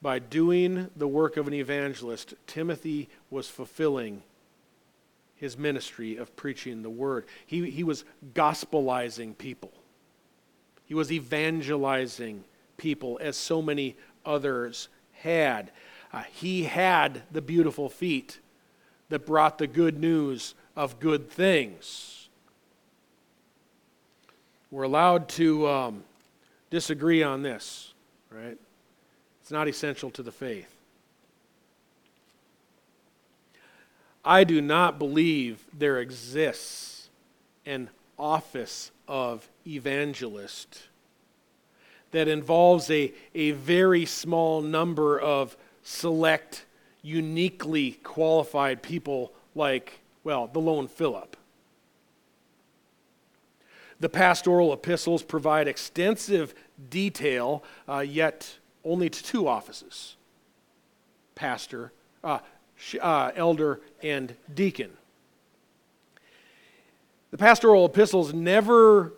By 0.00 0.18
doing 0.20 0.90
the 0.94 1.08
work 1.08 1.36
of 1.36 1.48
an 1.48 1.54
evangelist, 1.54 2.34
Timothy 2.46 3.08
was 3.30 3.48
fulfilling 3.48 4.22
his 5.34 5.56
ministry 5.56 6.16
of 6.16 6.34
preaching 6.36 6.82
the 6.82 6.90
word. 6.90 7.24
He, 7.46 7.70
he 7.70 7.84
was 7.84 8.04
gospelizing 8.34 9.36
people, 9.38 9.72
he 10.84 10.94
was 10.94 11.10
evangelizing 11.12 12.44
people, 12.76 13.18
as 13.20 13.36
so 13.36 13.60
many 13.60 13.96
others 14.24 14.88
had. 15.12 15.70
Uh, 16.10 16.22
he 16.32 16.64
had 16.64 17.22
the 17.30 17.42
beautiful 17.42 17.90
feet 17.90 18.38
that 19.10 19.26
brought 19.26 19.58
the 19.58 19.66
good 19.66 19.98
news 19.98 20.54
of 20.74 20.98
good 21.00 21.30
things. 21.30 22.28
We're 24.70 24.84
allowed 24.84 25.28
to 25.30 25.68
um, 25.68 26.04
disagree 26.70 27.22
on 27.22 27.42
this, 27.42 27.92
right? 28.30 28.58
It's 29.48 29.52
not 29.54 29.66
essential 29.66 30.10
to 30.10 30.22
the 30.22 30.30
faith. 30.30 30.70
I 34.22 34.44
do 34.44 34.60
not 34.60 34.98
believe 34.98 35.64
there 35.72 36.00
exists 36.00 37.08
an 37.64 37.88
office 38.18 38.90
of 39.08 39.48
evangelist 39.66 40.82
that 42.10 42.28
involves 42.28 42.90
a, 42.90 43.10
a 43.34 43.52
very 43.52 44.04
small 44.04 44.60
number 44.60 45.18
of 45.18 45.56
select, 45.82 46.66
uniquely 47.00 47.92
qualified 47.92 48.82
people 48.82 49.32
like, 49.54 50.00
well, 50.24 50.46
the 50.52 50.60
lone 50.60 50.88
Philip. 50.88 51.38
The 53.98 54.10
pastoral 54.10 54.74
epistles 54.74 55.22
provide 55.22 55.68
extensive 55.68 56.54
detail, 56.90 57.64
uh, 57.88 58.00
yet 58.00 58.58
only 58.84 59.10
to 59.10 59.22
two 59.22 59.46
offices 59.46 60.16
pastor, 61.34 61.92
uh, 62.24 62.40
uh, 63.00 63.30
elder, 63.36 63.80
and 64.02 64.34
deacon. 64.52 64.90
The 67.30 67.38
pastoral 67.38 67.86
epistles 67.86 68.34
never 68.34 69.12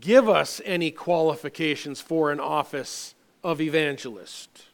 give 0.00 0.28
us 0.28 0.62
any 0.64 0.90
qualifications 0.90 2.00
for 2.00 2.30
an 2.30 2.40
office 2.40 3.14
of 3.42 3.60
evangelist 3.60 4.66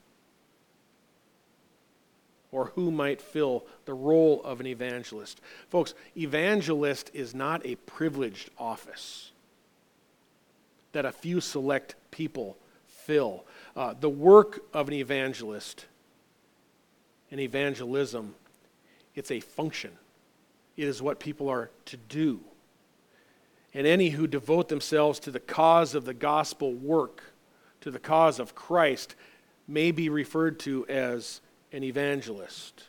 or 2.53 2.67
who 2.75 2.91
might 2.91 3.21
fill 3.21 3.67
the 3.85 3.95
role 3.95 4.43
of 4.43 4.61
an 4.61 4.67
evangelist. 4.67 5.41
Folks, 5.69 5.95
evangelist 6.17 7.11
is 7.13 7.35
not 7.35 7.65
a 7.67 7.75
privileged 7.75 8.51
office 8.57 9.33
that 10.93 11.05
a 11.05 11.13
few 11.13 11.41
select 11.41 11.95
people 12.11 12.57
fill. 12.87 13.45
Uh, 13.77 13.95
the 14.01 14.09
work 14.09 14.61
of 14.73 14.89
an 14.89 14.95
evangelist, 14.95 15.85
an 17.31 17.39
evangelism, 17.39 18.35
it's 19.15 19.31
a 19.31 19.41
function. 19.41 19.93
It 20.77 20.89
is 20.89 21.03
what 21.03 21.21
people 21.21 21.49
are 21.51 21.71
to 21.87 21.97
do. 21.97 22.41
And 23.75 23.87
any 23.87 24.09
who 24.11 24.27
devote 24.27 24.69
themselves 24.69 25.21
to 25.21 25.31
the 25.31 25.41
cause 25.41 25.95
of 25.95 26.07
the 26.07 26.15
gospel 26.15 26.73
work, 26.73 27.23
to 27.83 27.91
the 27.91 27.99
cause 27.99 28.39
of 28.39 28.55
Christ, 28.55 29.15
may 29.69 29.91
be 29.91 30.09
referred 30.09 30.59
to 30.61 30.87
as 30.87 31.43
an 31.73 31.85
evangelist. 31.85 32.85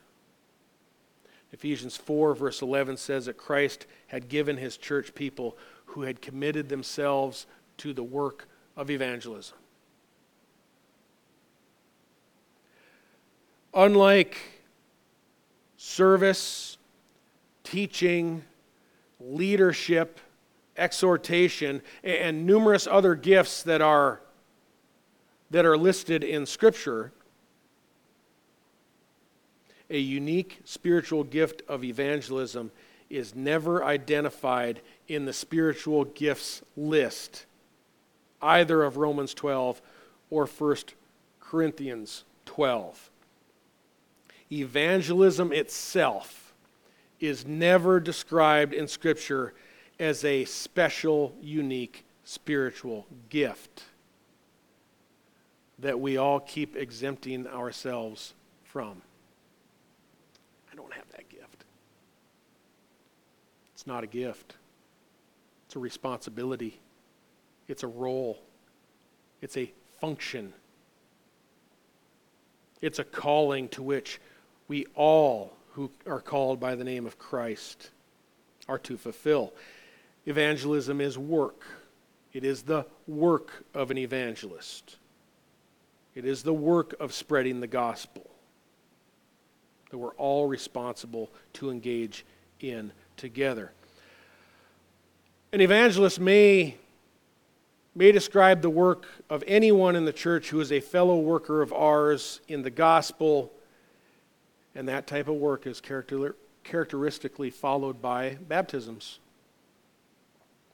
Ephesians 1.52 1.98
4, 1.98 2.34
verse 2.36 2.62
11 2.62 2.96
says 2.96 3.26
that 3.26 3.36
Christ 3.36 3.88
had 4.08 4.30
given 4.30 4.56
his 4.56 4.78
church 4.78 5.14
people 5.16 5.58
who 5.88 6.04
had 6.04 6.22
committed 6.22 6.70
themselves 6.70 7.46
to 7.78 7.94
the 7.94 8.04
work 8.04 8.48
of 8.78 8.90
evangelism. 8.90 9.58
Unlike 13.78 14.38
service, 15.78 16.80
teaching, 17.64 18.44
leadership, 19.20 20.20
exhortation, 20.76 21.84
and 22.04 22.48
numerous 22.48 22.88
other 22.88 23.14
gifts 23.14 23.62
that 23.62 23.80
are, 23.80 24.20
that 25.52 25.64
are 25.64 25.78
listed 25.78 26.24
in 26.24 26.48
Scripture, 26.48 27.12
a 29.92 30.00
unique 30.00 30.60
spiritual 30.66 31.24
gift 31.24 31.62
of 31.68 31.84
evangelism 31.84 32.72
is 33.12 33.36
never 33.36 33.84
identified 33.84 34.82
in 35.08 35.26
the 35.26 35.34
spiritual 35.34 36.04
gifts 36.04 36.64
list, 36.76 37.46
either 38.42 38.82
of 38.82 38.98
Romans 38.98 39.36
12 39.36 39.80
or 40.32 40.48
1 40.48 40.78
Corinthians 41.40 42.24
12. 42.48 43.12
Evangelism 44.52 45.52
itself 45.52 46.54
is 47.20 47.46
never 47.46 48.00
described 48.00 48.74
in 48.74 48.88
Scripture 48.88 49.54
as 50.00 50.24
a 50.24 50.46
special, 50.46 51.36
unique 51.42 52.06
spiritual 52.24 53.08
gift 53.30 53.84
that 55.80 56.00
we 56.00 56.18
all 56.18 56.40
keep 56.40 56.76
exempting 56.76 57.48
ourselves 57.48 58.34
from. 58.64 59.02
I 60.72 60.76
don't 60.76 60.94
have 60.94 61.10
that 61.12 61.30
gift. 61.30 61.66
It's 63.74 63.88
not 63.88 64.04
a 64.04 64.08
gift, 64.08 64.56
it's 65.66 65.76
a 65.76 65.80
responsibility, 65.80 66.80
it's 67.68 67.84
a 67.84 67.88
role, 67.88 68.40
it's 69.42 69.58
a 69.58 69.72
function, 70.00 70.54
it's 72.82 73.00
a 73.00 73.04
calling 73.04 73.70
to 73.70 73.84
which 73.84 74.20
we 74.68 74.86
all 74.96 75.54
who 75.74 75.92
are 76.06 76.22
called 76.22 76.60
by 76.60 76.76
the 76.76 76.84
name 76.84 77.06
of 77.06 77.20
Christ 77.20 77.92
are 78.68 78.80
to 78.80 78.98
fulfill. 78.98 79.54
Evangelism 80.26 81.00
is 81.00 81.18
work. 81.18 81.64
It 82.34 82.44
is 82.44 82.64
the 82.64 82.86
work 83.08 83.64
of 83.74 83.92
an 83.92 83.98
evangelist. 83.98 84.98
It 86.16 86.26
is 86.26 86.44
the 86.44 86.54
work 86.54 86.96
of 87.00 87.14
spreading 87.14 87.60
the 87.62 87.68
gospel 87.68 88.30
that 89.90 89.98
we're 89.98 90.16
all 90.16 90.48
responsible 90.48 91.30
to 91.54 91.70
engage 91.70 92.26
in 92.60 92.92
together. 93.16 93.72
An 95.54 95.62
evangelist 95.62 96.20
may, 96.20 96.76
may 97.96 98.12
describe 98.12 98.62
the 98.62 98.70
work 98.70 99.06
of 99.30 99.44
anyone 99.48 99.96
in 99.96 100.04
the 100.04 100.12
church 100.12 100.50
who 100.50 100.60
is 100.60 100.72
a 100.72 100.82
fellow 100.82 101.20
worker 101.20 101.62
of 101.62 101.72
ours 101.72 102.42
in 102.50 102.64
the 102.64 102.70
gospel 102.70 103.52
And 104.78 104.88
that 104.90 105.08
type 105.08 105.28
of 105.28 105.34
work 105.34 105.66
is 105.66 105.82
character, 105.82 106.36
characteristically 106.64 107.50
followed 107.50 108.00
by 108.00 108.38
baptisms. 108.48 109.18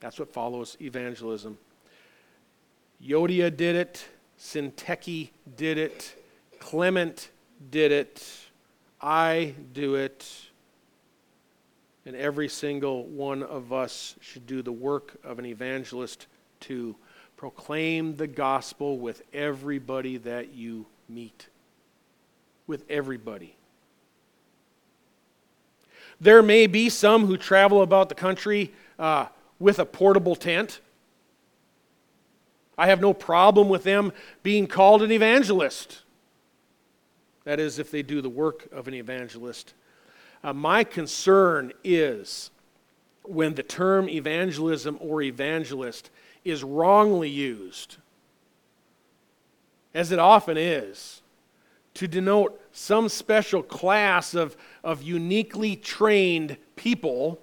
That's 0.01 0.19
what 0.19 0.33
follows 0.33 0.75
evangelism. 0.81 1.57
Euodia 3.01 3.55
did 3.55 3.77
it, 3.77 4.05
Syntyche 4.37 5.29
did 5.55 5.77
it, 5.77 6.15
Clement 6.59 7.29
did 7.71 7.93
it, 7.93 8.27
I 9.01 9.55
do 9.71 9.95
it, 9.95 10.29
and 12.05 12.13
every 12.13 12.49
single 12.49 13.05
one 13.05 13.41
of 13.41 13.71
us 13.71 14.15
should 14.19 14.45
do 14.45 14.61
the 14.61 14.71
work 14.73 15.17
of 15.23 15.39
an 15.39 15.45
evangelist 15.45 16.27
to 16.61 16.93
proclaim 17.37 18.17
the 18.17 18.27
gospel 18.27 18.99
with 18.99 19.21
everybody 19.33 20.17
that 20.17 20.53
you 20.53 20.87
meet. 21.07 21.47
With 22.67 22.83
everybody. 22.89 23.55
There 26.23 26.41
may 26.41 26.67
be 26.67 26.87
some 26.87 27.27
who 27.27 27.35
travel 27.35 27.81
about 27.81 28.07
the 28.07 28.15
country 28.15 28.71
uh, 28.97 29.25
with 29.59 29.77
a 29.77 29.85
portable 29.85 30.37
tent. 30.37 30.79
I 32.77 32.87
have 32.87 33.01
no 33.01 33.13
problem 33.13 33.67
with 33.67 33.83
them 33.83 34.13
being 34.41 34.65
called 34.65 35.01
an 35.01 35.11
evangelist. 35.11 36.03
That 37.43 37.59
is, 37.59 37.77
if 37.77 37.91
they 37.91 38.03
do 38.03 38.21
the 38.21 38.29
work 38.29 38.69
of 38.71 38.87
an 38.87 38.93
evangelist. 38.93 39.73
Uh, 40.45 40.53
my 40.53 40.85
concern 40.85 41.73
is 41.83 42.51
when 43.23 43.55
the 43.55 43.63
term 43.63 44.07
evangelism 44.07 44.97
or 45.01 45.21
evangelist 45.21 46.09
is 46.45 46.63
wrongly 46.63 47.29
used, 47.29 47.97
as 49.93 50.13
it 50.13 50.19
often 50.19 50.55
is, 50.55 51.21
to 51.95 52.07
denote 52.07 52.59
some 52.71 53.07
special 53.07 53.61
class 53.61 54.33
of, 54.33 54.57
of 54.83 55.03
uniquely 55.03 55.75
trained 55.75 56.57
people, 56.75 57.39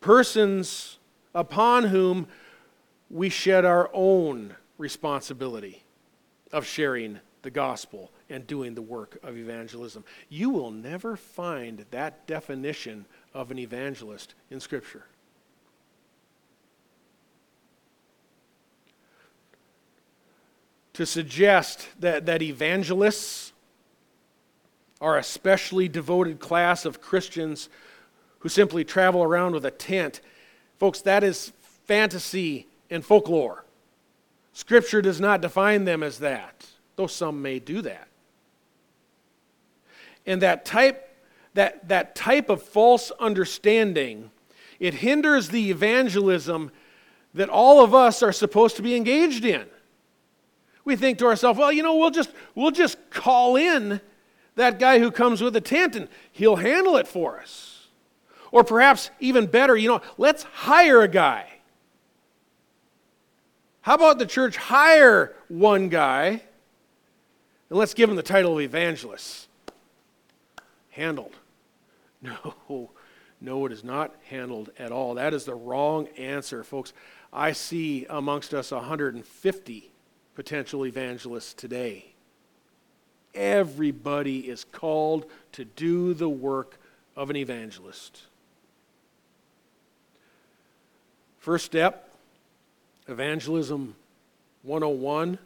persons 0.00 0.98
upon 1.34 1.84
whom 1.84 2.28
we 3.10 3.28
shed 3.28 3.64
our 3.64 3.90
own 3.92 4.54
responsibility 4.76 5.82
of 6.52 6.64
sharing 6.64 7.18
the 7.42 7.50
gospel 7.50 8.10
and 8.30 8.46
doing 8.46 8.74
the 8.74 8.82
work 8.82 9.18
of 9.22 9.36
evangelism. 9.36 10.04
You 10.28 10.50
will 10.50 10.70
never 10.70 11.16
find 11.16 11.84
that 11.90 12.26
definition 12.26 13.06
of 13.34 13.50
an 13.50 13.58
evangelist 13.58 14.34
in 14.50 14.60
Scripture. 14.60 15.04
To 20.98 21.06
suggest 21.06 21.86
that, 22.00 22.26
that 22.26 22.42
evangelists 22.42 23.52
are 25.00 25.16
a 25.16 25.22
specially 25.22 25.86
devoted 25.88 26.40
class 26.40 26.84
of 26.84 27.00
Christians 27.00 27.68
who 28.40 28.48
simply 28.48 28.82
travel 28.82 29.22
around 29.22 29.52
with 29.52 29.64
a 29.64 29.70
tent, 29.70 30.20
folks, 30.80 31.00
that 31.02 31.22
is 31.22 31.52
fantasy 31.84 32.66
and 32.90 33.04
folklore. 33.04 33.64
Scripture 34.52 35.00
does 35.00 35.20
not 35.20 35.40
define 35.40 35.84
them 35.84 36.02
as 36.02 36.18
that, 36.18 36.66
though 36.96 37.06
some 37.06 37.40
may 37.42 37.60
do 37.60 37.80
that. 37.80 38.08
And 40.26 40.42
that 40.42 40.64
type, 40.64 41.16
that, 41.54 41.86
that 41.86 42.16
type 42.16 42.48
of 42.48 42.60
false 42.60 43.12
understanding, 43.20 44.32
it 44.80 44.94
hinders 44.94 45.50
the 45.50 45.70
evangelism 45.70 46.72
that 47.34 47.48
all 47.48 47.84
of 47.84 47.94
us 47.94 48.20
are 48.20 48.32
supposed 48.32 48.74
to 48.74 48.82
be 48.82 48.96
engaged 48.96 49.44
in. 49.44 49.68
We 50.88 50.96
think 50.96 51.18
to 51.18 51.26
ourselves, 51.26 51.58
well, 51.58 51.70
you 51.70 51.82
know, 51.82 51.96
we'll 51.96 52.10
just, 52.10 52.30
we'll 52.54 52.70
just 52.70 52.96
call 53.10 53.56
in 53.56 54.00
that 54.54 54.78
guy 54.78 55.00
who 55.00 55.10
comes 55.10 55.42
with 55.42 55.54
a 55.54 55.60
tent 55.60 55.94
and 55.94 56.08
he'll 56.32 56.56
handle 56.56 56.96
it 56.96 57.06
for 57.06 57.38
us. 57.38 57.88
Or 58.52 58.64
perhaps 58.64 59.10
even 59.20 59.44
better, 59.48 59.76
you 59.76 59.86
know, 59.86 60.00
let's 60.16 60.44
hire 60.44 61.02
a 61.02 61.08
guy. 61.08 61.46
How 63.82 63.96
about 63.96 64.18
the 64.18 64.24
church 64.24 64.56
hire 64.56 65.36
one 65.48 65.90
guy 65.90 66.28
and 67.68 67.78
let's 67.78 67.92
give 67.92 68.08
him 68.08 68.16
the 68.16 68.22
title 68.22 68.54
of 68.54 68.60
evangelist? 68.60 69.46
handled. 70.92 71.36
No, 72.20 72.90
no, 73.40 73.66
it 73.66 73.72
is 73.72 73.84
not 73.84 74.16
handled 74.28 74.70
at 74.78 74.90
all. 74.90 75.14
That 75.14 75.34
is 75.34 75.44
the 75.44 75.54
wrong 75.54 76.08
answer, 76.16 76.64
folks. 76.64 76.92
I 77.32 77.52
see 77.52 78.06
amongst 78.10 78.54
us 78.54 78.72
150 78.72 79.92
potential 80.38 80.86
evangelists 80.86 81.52
today. 81.52 82.12
Everybody 83.34 84.48
is 84.48 84.62
called 84.62 85.26
to 85.50 85.64
do 85.64 86.14
the 86.14 86.28
work 86.28 86.78
of 87.16 87.28
an 87.28 87.34
evangelist. 87.34 88.22
First 91.40 91.64
step 91.64 92.14
evangelism 93.08 93.96
101 94.62 95.40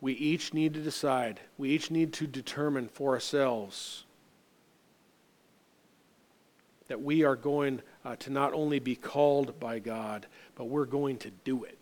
we 0.00 0.12
each 0.12 0.54
need 0.54 0.74
to 0.74 0.80
decide, 0.80 1.40
we 1.58 1.70
each 1.70 1.90
need 1.90 2.12
to 2.12 2.28
determine 2.28 2.86
for 2.86 3.14
ourselves 3.14 4.04
that 6.86 7.02
we 7.02 7.24
are 7.24 7.34
going 7.34 7.80
uh, 8.04 8.14
to 8.20 8.30
not 8.30 8.52
only 8.52 8.78
be 8.78 8.94
called 8.94 9.58
by 9.58 9.80
God, 9.80 10.28
but 10.54 10.66
we're 10.66 10.84
going 10.84 11.16
to 11.18 11.30
do 11.42 11.64
it. 11.64 11.78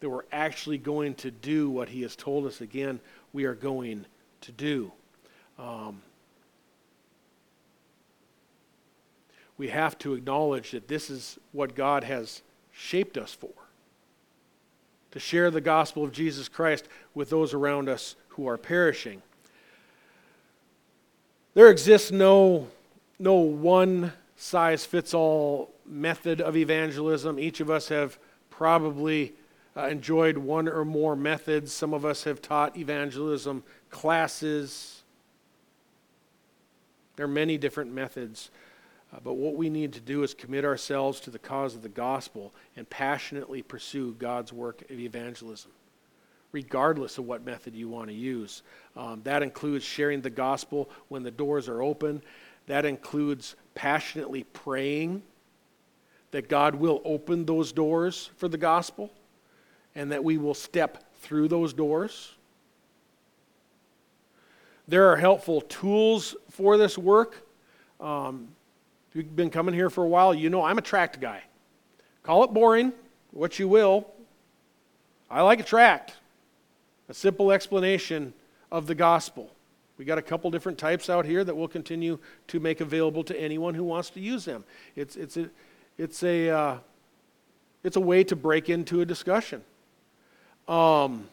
That 0.00 0.10
we're 0.10 0.22
actually 0.32 0.78
going 0.78 1.14
to 1.16 1.30
do 1.30 1.70
what 1.70 1.88
He 1.88 2.02
has 2.02 2.14
told 2.16 2.46
us 2.46 2.60
again 2.60 3.00
we 3.32 3.44
are 3.44 3.54
going 3.54 4.06
to 4.42 4.52
do. 4.52 4.92
Um, 5.58 6.02
we 9.56 9.68
have 9.68 9.98
to 9.98 10.14
acknowledge 10.14 10.70
that 10.70 10.88
this 10.88 11.10
is 11.10 11.38
what 11.52 11.74
God 11.74 12.04
has 12.04 12.42
shaped 12.72 13.18
us 13.18 13.32
for 13.34 13.50
to 15.10 15.18
share 15.18 15.50
the 15.50 15.60
gospel 15.60 16.04
of 16.04 16.12
Jesus 16.12 16.48
Christ 16.48 16.86
with 17.14 17.30
those 17.30 17.54
around 17.54 17.88
us 17.88 18.14
who 18.28 18.46
are 18.46 18.58
perishing. 18.58 19.22
There 21.54 21.70
exists 21.70 22.12
no 22.12 22.68
no 23.18 23.34
one 23.34 24.12
size 24.36 24.84
fits 24.84 25.12
all 25.12 25.72
method 25.84 26.40
of 26.40 26.56
evangelism. 26.56 27.38
Each 27.38 27.58
of 27.58 27.68
us 27.68 27.88
have 27.88 28.16
probably 28.48 29.32
uh, 29.78 29.86
enjoyed 29.86 30.36
one 30.36 30.68
or 30.68 30.84
more 30.84 31.14
methods. 31.14 31.72
Some 31.72 31.94
of 31.94 32.04
us 32.04 32.24
have 32.24 32.42
taught 32.42 32.76
evangelism 32.76 33.62
classes. 33.90 35.02
There 37.16 37.26
are 37.26 37.28
many 37.28 37.58
different 37.58 37.92
methods. 37.92 38.50
Uh, 39.12 39.18
but 39.22 39.34
what 39.34 39.54
we 39.54 39.70
need 39.70 39.92
to 39.92 40.00
do 40.00 40.22
is 40.22 40.34
commit 40.34 40.64
ourselves 40.64 41.20
to 41.20 41.30
the 41.30 41.38
cause 41.38 41.76
of 41.76 41.82
the 41.82 41.88
gospel 41.88 42.52
and 42.76 42.90
passionately 42.90 43.62
pursue 43.62 44.14
God's 44.18 44.52
work 44.52 44.82
of 44.90 44.98
evangelism, 44.98 45.70
regardless 46.50 47.16
of 47.16 47.26
what 47.26 47.44
method 47.44 47.74
you 47.74 47.88
want 47.88 48.08
to 48.08 48.14
use. 48.14 48.62
Um, 48.96 49.20
that 49.22 49.44
includes 49.44 49.84
sharing 49.84 50.20
the 50.20 50.30
gospel 50.30 50.90
when 51.08 51.22
the 51.22 51.30
doors 51.30 51.68
are 51.68 51.82
open. 51.82 52.22
That 52.66 52.84
includes 52.84 53.54
passionately 53.74 54.42
praying 54.42 55.22
that 56.32 56.48
God 56.48 56.74
will 56.74 57.00
open 57.04 57.46
those 57.46 57.72
doors 57.72 58.30
for 58.36 58.48
the 58.48 58.58
gospel 58.58 59.10
and 59.98 60.12
that 60.12 60.22
we 60.22 60.38
will 60.38 60.54
step 60.54 61.12
through 61.22 61.48
those 61.48 61.72
doors. 61.72 62.32
There 64.86 65.10
are 65.10 65.16
helpful 65.16 65.60
tools 65.62 66.36
for 66.50 66.78
this 66.78 66.96
work. 66.96 67.44
Um, 68.00 68.46
if 69.10 69.16
you've 69.16 69.34
been 69.34 69.50
coming 69.50 69.74
here 69.74 69.90
for 69.90 70.04
a 70.04 70.08
while, 70.08 70.32
you 70.32 70.50
know 70.50 70.62
I'm 70.62 70.78
a 70.78 70.82
tract 70.82 71.20
guy. 71.20 71.42
Call 72.22 72.44
it 72.44 72.54
boring, 72.54 72.92
what 73.32 73.58
you 73.58 73.66
will. 73.66 74.06
I 75.28 75.42
like 75.42 75.58
a 75.58 75.64
tract, 75.64 76.14
a 77.08 77.14
simple 77.14 77.50
explanation 77.50 78.32
of 78.70 78.86
the 78.86 78.94
gospel. 78.94 79.50
We 79.98 80.04
got 80.04 80.16
a 80.16 80.22
couple 80.22 80.48
different 80.52 80.78
types 80.78 81.10
out 81.10 81.24
here 81.24 81.42
that 81.42 81.56
we'll 81.56 81.66
continue 81.66 82.20
to 82.46 82.60
make 82.60 82.80
available 82.80 83.24
to 83.24 83.38
anyone 83.38 83.74
who 83.74 83.82
wants 83.82 84.10
to 84.10 84.20
use 84.20 84.44
them. 84.44 84.62
It's, 84.94 85.16
it's, 85.16 85.36
a, 85.36 85.50
it's, 85.98 86.22
a, 86.22 86.50
uh, 86.50 86.78
it's 87.82 87.96
a 87.96 88.00
way 88.00 88.22
to 88.22 88.36
break 88.36 88.70
into 88.70 89.00
a 89.00 89.04
discussion. 89.04 89.64
Um, 90.68 91.28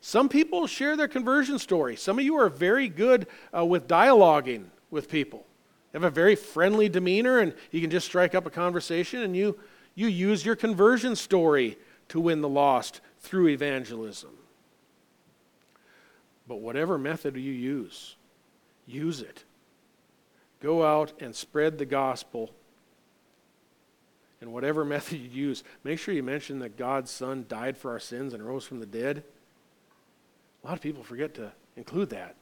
some 0.00 0.28
people 0.28 0.66
share 0.66 0.96
their 0.96 1.08
conversion 1.08 1.58
story. 1.58 1.96
Some 1.96 2.18
of 2.18 2.24
you 2.24 2.36
are 2.36 2.48
very 2.48 2.88
good 2.88 3.26
uh, 3.56 3.64
with 3.64 3.86
dialoguing 3.86 4.64
with 4.90 5.10
people. 5.10 5.44
You 5.92 6.00
have 6.00 6.04
a 6.04 6.14
very 6.14 6.36
friendly 6.36 6.88
demeanor, 6.88 7.40
and 7.40 7.52
you 7.70 7.80
can 7.80 7.90
just 7.90 8.06
strike 8.06 8.34
up 8.34 8.46
a 8.46 8.50
conversation, 8.50 9.22
and 9.22 9.36
you, 9.36 9.58
you 9.94 10.06
use 10.06 10.44
your 10.44 10.56
conversion 10.56 11.16
story 11.16 11.76
to 12.08 12.20
win 12.20 12.40
the 12.40 12.48
lost 12.48 13.00
through 13.18 13.48
evangelism. 13.48 14.30
But 16.46 16.60
whatever 16.60 16.96
method 16.96 17.36
you 17.36 17.52
use, 17.52 18.16
use 18.86 19.20
it. 19.20 19.44
Go 20.60 20.84
out 20.84 21.12
and 21.20 21.34
spread 21.34 21.78
the 21.78 21.86
gospel. 21.86 22.50
And 24.40 24.52
whatever 24.52 24.84
method 24.84 25.18
you 25.18 25.48
use, 25.48 25.64
make 25.84 25.98
sure 25.98 26.14
you 26.14 26.22
mention 26.22 26.58
that 26.60 26.76
God's 26.76 27.10
Son 27.10 27.44
died 27.48 27.76
for 27.76 27.90
our 27.90 28.00
sins 28.00 28.34
and 28.34 28.46
rose 28.46 28.64
from 28.64 28.80
the 28.80 28.86
dead. 28.86 29.22
A 30.62 30.66
lot 30.66 30.76
of 30.76 30.82
people 30.82 31.02
forget 31.02 31.34
to 31.34 31.52
include 31.76 32.10
that. 32.10 32.34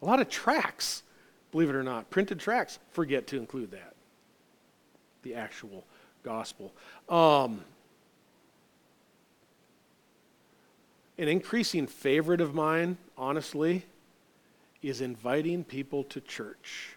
A 0.00 0.06
lot 0.06 0.20
of 0.20 0.28
tracts, 0.28 1.02
believe 1.50 1.68
it 1.68 1.74
or 1.74 1.82
not, 1.82 2.08
printed 2.10 2.38
tracts 2.38 2.78
forget 2.92 3.26
to 3.28 3.36
include 3.36 3.72
that, 3.72 3.94
the 5.22 5.34
actual 5.34 5.84
gospel. 6.22 6.72
Um, 7.08 7.62
an 11.18 11.26
increasing 11.26 11.88
favorite 11.88 12.40
of 12.40 12.54
mine, 12.54 12.96
honestly, 13.16 13.84
is 14.82 15.00
inviting 15.00 15.64
people 15.64 16.04
to 16.04 16.20
church. 16.20 16.96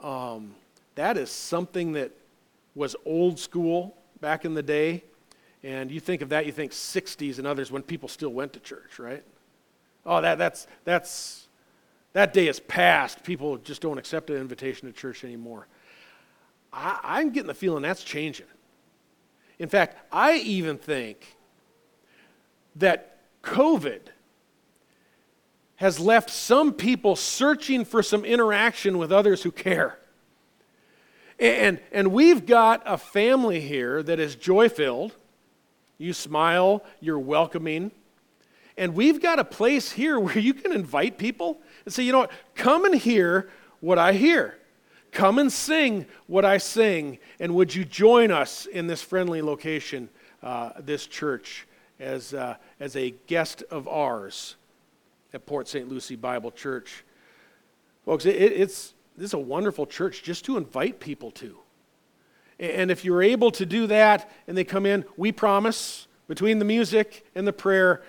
Um, 0.00 0.54
that 0.94 1.16
is 1.16 1.30
something 1.30 1.92
that 1.92 2.12
was 2.76 2.94
old 3.04 3.40
school 3.40 3.96
back 4.20 4.44
in 4.44 4.54
the 4.54 4.62
day. 4.62 5.02
And 5.64 5.90
you 5.90 5.98
think 5.98 6.22
of 6.22 6.28
that, 6.28 6.46
you 6.46 6.52
think 6.52 6.70
60s 6.70 7.38
and 7.38 7.46
others 7.46 7.72
when 7.72 7.82
people 7.82 8.08
still 8.08 8.28
went 8.28 8.52
to 8.52 8.60
church, 8.60 9.00
right? 9.00 9.24
Oh, 10.04 10.20
that, 10.20 10.38
that's, 10.38 10.68
that's, 10.84 11.48
that 12.12 12.32
day 12.32 12.46
is 12.46 12.60
past. 12.60 13.24
People 13.24 13.56
just 13.56 13.80
don't 13.80 13.98
accept 13.98 14.30
an 14.30 14.36
invitation 14.36 14.86
to 14.86 14.92
church 14.92 15.24
anymore. 15.24 15.66
I, 16.72 17.00
I'm 17.02 17.30
getting 17.30 17.48
the 17.48 17.54
feeling 17.54 17.82
that's 17.82 18.04
changing. 18.04 18.46
In 19.58 19.68
fact, 19.68 19.96
I 20.12 20.36
even 20.36 20.76
think 20.76 21.36
that 22.76 23.18
COVID 23.42 24.00
has 25.76 25.98
left 25.98 26.30
some 26.30 26.74
people 26.74 27.16
searching 27.16 27.84
for 27.84 28.02
some 28.02 28.24
interaction 28.24 28.98
with 28.98 29.10
others 29.10 29.42
who 29.42 29.50
care. 29.50 29.98
And, 31.38 31.80
and 31.92 32.12
we've 32.12 32.46
got 32.46 32.82
a 32.86 32.96
family 32.96 33.60
here 33.60 34.02
that 34.02 34.18
is 34.18 34.34
joy 34.36 34.68
filled. 34.68 35.12
You 35.98 36.12
smile, 36.12 36.82
you're 37.00 37.18
welcoming. 37.18 37.90
And 38.78 38.94
we've 38.94 39.20
got 39.20 39.38
a 39.38 39.44
place 39.44 39.92
here 39.92 40.18
where 40.20 40.38
you 40.38 40.54
can 40.54 40.72
invite 40.72 41.18
people 41.18 41.58
and 41.84 41.92
say, 41.92 42.02
you 42.02 42.12
know 42.12 42.20
what, 42.20 42.32
come 42.54 42.84
and 42.84 42.94
hear 42.94 43.50
what 43.80 43.98
I 43.98 44.12
hear. 44.12 44.58
Come 45.12 45.38
and 45.38 45.52
sing 45.52 46.06
what 46.26 46.44
I 46.44 46.58
sing. 46.58 47.18
And 47.40 47.54
would 47.54 47.74
you 47.74 47.84
join 47.84 48.30
us 48.30 48.66
in 48.66 48.86
this 48.86 49.02
friendly 49.02 49.40
location, 49.40 50.08
uh, 50.42 50.72
this 50.78 51.06
church, 51.06 51.66
as, 51.98 52.34
uh, 52.34 52.56
as 52.80 52.96
a 52.96 53.10
guest 53.26 53.62
of 53.70 53.88
ours 53.88 54.56
at 55.32 55.46
Port 55.46 55.68
St. 55.68 55.88
Lucie 55.88 56.16
Bible 56.16 56.50
Church? 56.50 57.04
Folks, 58.04 58.26
it, 58.26 58.36
it's, 58.36 58.92
this 59.16 59.30
is 59.30 59.34
a 59.34 59.38
wonderful 59.38 59.86
church 59.86 60.22
just 60.22 60.44
to 60.44 60.56
invite 60.56 61.00
people 61.00 61.30
to. 61.32 61.56
And 62.58 62.90
if 62.90 63.04
you're 63.04 63.22
able 63.22 63.50
to 63.52 63.66
do 63.66 63.86
that 63.88 64.30
and 64.46 64.56
they 64.56 64.64
come 64.64 64.86
in, 64.86 65.04
we 65.16 65.32
promise, 65.32 66.06
between 66.28 66.58
the 66.58 66.64
music 66.64 67.26
and 67.34 67.46
the 67.46 67.52
prayer 67.52 68.02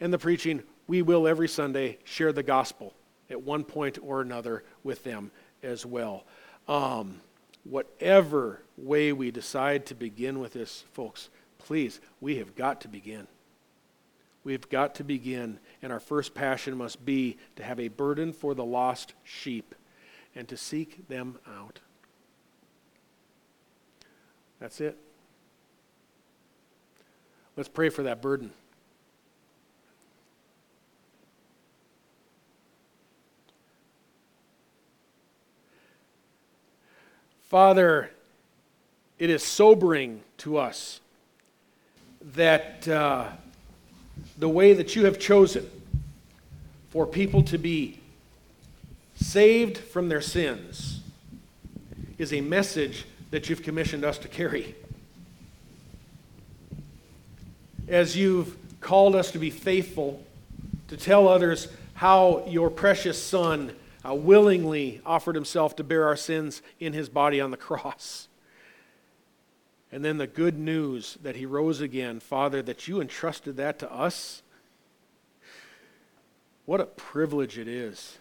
and 0.00 0.12
the 0.12 0.18
preaching, 0.18 0.62
we 0.86 1.02
will 1.02 1.26
every 1.26 1.48
Sunday 1.48 1.98
share 2.04 2.32
the 2.32 2.42
gospel 2.42 2.94
at 3.30 3.42
one 3.42 3.64
point 3.64 3.98
or 4.02 4.20
another 4.20 4.64
with 4.82 5.04
them 5.04 5.30
as 5.62 5.86
well. 5.86 6.24
Um, 6.68 7.20
whatever 7.64 8.62
way 8.76 9.12
we 9.12 9.30
decide 9.30 9.86
to 9.86 9.94
begin 9.94 10.40
with 10.40 10.52
this, 10.52 10.84
folks, 10.92 11.30
please, 11.58 12.00
we 12.20 12.36
have 12.36 12.54
got 12.54 12.80
to 12.82 12.88
begin. 12.88 13.26
We've 14.44 14.68
got 14.68 14.94
to 14.96 15.04
begin, 15.04 15.58
and 15.80 15.90
our 15.90 16.00
first 16.00 16.34
passion 16.34 16.76
must 16.76 17.04
be 17.04 17.38
to 17.56 17.62
have 17.62 17.80
a 17.80 17.88
burden 17.88 18.32
for 18.32 18.54
the 18.54 18.64
lost 18.64 19.14
sheep 19.22 19.74
and 20.36 20.48
to 20.48 20.56
seek 20.56 21.08
them 21.08 21.38
out. 21.46 21.80
That's 24.60 24.80
it. 24.80 24.96
Let's 27.56 27.68
pray 27.68 27.88
for 27.88 28.02
that 28.02 28.20
burden. 28.20 28.50
Father, 37.42 38.10
it 39.18 39.30
is 39.30 39.44
sobering 39.44 40.22
to 40.38 40.56
us 40.56 41.00
that 42.34 42.88
uh, 42.88 43.28
the 44.38 44.48
way 44.48 44.72
that 44.72 44.96
you 44.96 45.04
have 45.04 45.20
chosen 45.20 45.70
for 46.90 47.06
people 47.06 47.42
to 47.44 47.58
be 47.58 48.00
saved 49.14 49.78
from 49.78 50.08
their 50.08 50.20
sins 50.20 51.00
is 52.18 52.32
a 52.32 52.40
message 52.40 53.06
that 53.30 53.48
you've 53.48 53.62
commissioned 53.62 54.04
us 54.04 54.18
to 54.18 54.28
carry. 54.28 54.74
As 57.88 58.16
you've 58.16 58.56
called 58.80 59.14
us 59.16 59.30
to 59.32 59.38
be 59.38 59.50
faithful, 59.50 60.22
to 60.88 60.96
tell 60.96 61.28
others 61.28 61.68
how 61.94 62.44
your 62.46 62.70
precious 62.70 63.20
Son 63.22 63.74
uh, 64.06 64.14
willingly 64.14 65.00
offered 65.06 65.34
himself 65.34 65.76
to 65.76 65.84
bear 65.84 66.06
our 66.06 66.16
sins 66.16 66.62
in 66.78 66.92
his 66.92 67.08
body 67.08 67.40
on 67.40 67.50
the 67.50 67.56
cross. 67.56 68.28
And 69.90 70.04
then 70.04 70.18
the 70.18 70.26
good 70.26 70.58
news 70.58 71.18
that 71.22 71.36
he 71.36 71.46
rose 71.46 71.80
again, 71.80 72.20
Father, 72.20 72.62
that 72.62 72.88
you 72.88 73.00
entrusted 73.00 73.56
that 73.56 73.78
to 73.78 73.92
us. 73.92 74.42
What 76.66 76.80
a 76.80 76.86
privilege 76.86 77.58
it 77.58 77.68
is. 77.68 78.18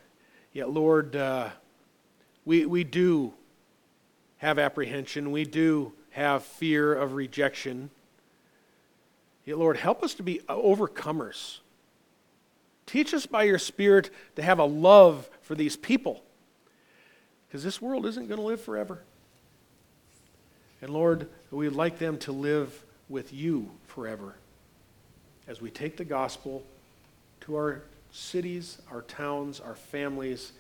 Yet, 0.53 0.69
Lord, 0.69 1.15
uh, 1.15 1.49
we, 2.45 2.65
we 2.65 2.83
do 2.83 3.33
have 4.37 4.59
apprehension. 4.59 5.31
We 5.31 5.45
do 5.45 5.93
have 6.11 6.43
fear 6.43 6.93
of 6.93 7.13
rejection. 7.13 7.89
Yet, 9.45 9.57
Lord, 9.57 9.77
help 9.77 10.03
us 10.03 10.13
to 10.15 10.23
be 10.23 10.41
overcomers. 10.47 11.59
Teach 12.85 13.13
us 13.13 13.25
by 13.25 13.43
your 13.43 13.57
Spirit 13.57 14.11
to 14.35 14.43
have 14.43 14.59
a 14.59 14.65
love 14.65 15.27
for 15.41 15.55
these 15.55 15.75
people. 15.75 16.21
Because 17.47 17.63
this 17.63 17.81
world 17.81 18.05
isn't 18.05 18.27
going 18.27 18.39
to 18.39 18.45
live 18.45 18.61
forever. 18.61 18.99
And 20.81 20.91
Lord, 20.91 21.29
we'd 21.49 21.69
like 21.69 21.97
them 21.97 22.17
to 22.19 22.31
live 22.31 22.83
with 23.09 23.33
you 23.33 23.71
forever 23.87 24.35
as 25.47 25.61
we 25.61 25.69
take 25.69 25.97
the 25.97 26.05
gospel 26.05 26.63
to 27.41 27.55
our 27.55 27.83
cities, 28.13 28.77
our 28.89 29.01
towns, 29.01 29.59
our 29.59 29.75
families, 29.75 30.53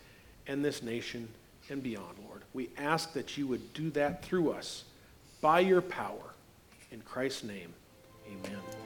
and 0.47 0.65
this 0.65 0.83
nation 0.83 1.29
and 1.69 1.81
beyond, 1.81 2.17
Lord. 2.27 2.41
We 2.53 2.69
ask 2.77 3.13
that 3.13 3.37
you 3.37 3.47
would 3.47 3.73
do 3.73 3.89
that 3.91 4.25
through 4.25 4.51
us 4.51 4.83
by 5.39 5.61
your 5.61 5.81
power. 5.81 6.33
In 6.91 7.01
Christ's 7.01 7.43
name, 7.43 7.73
amen. 8.27 8.82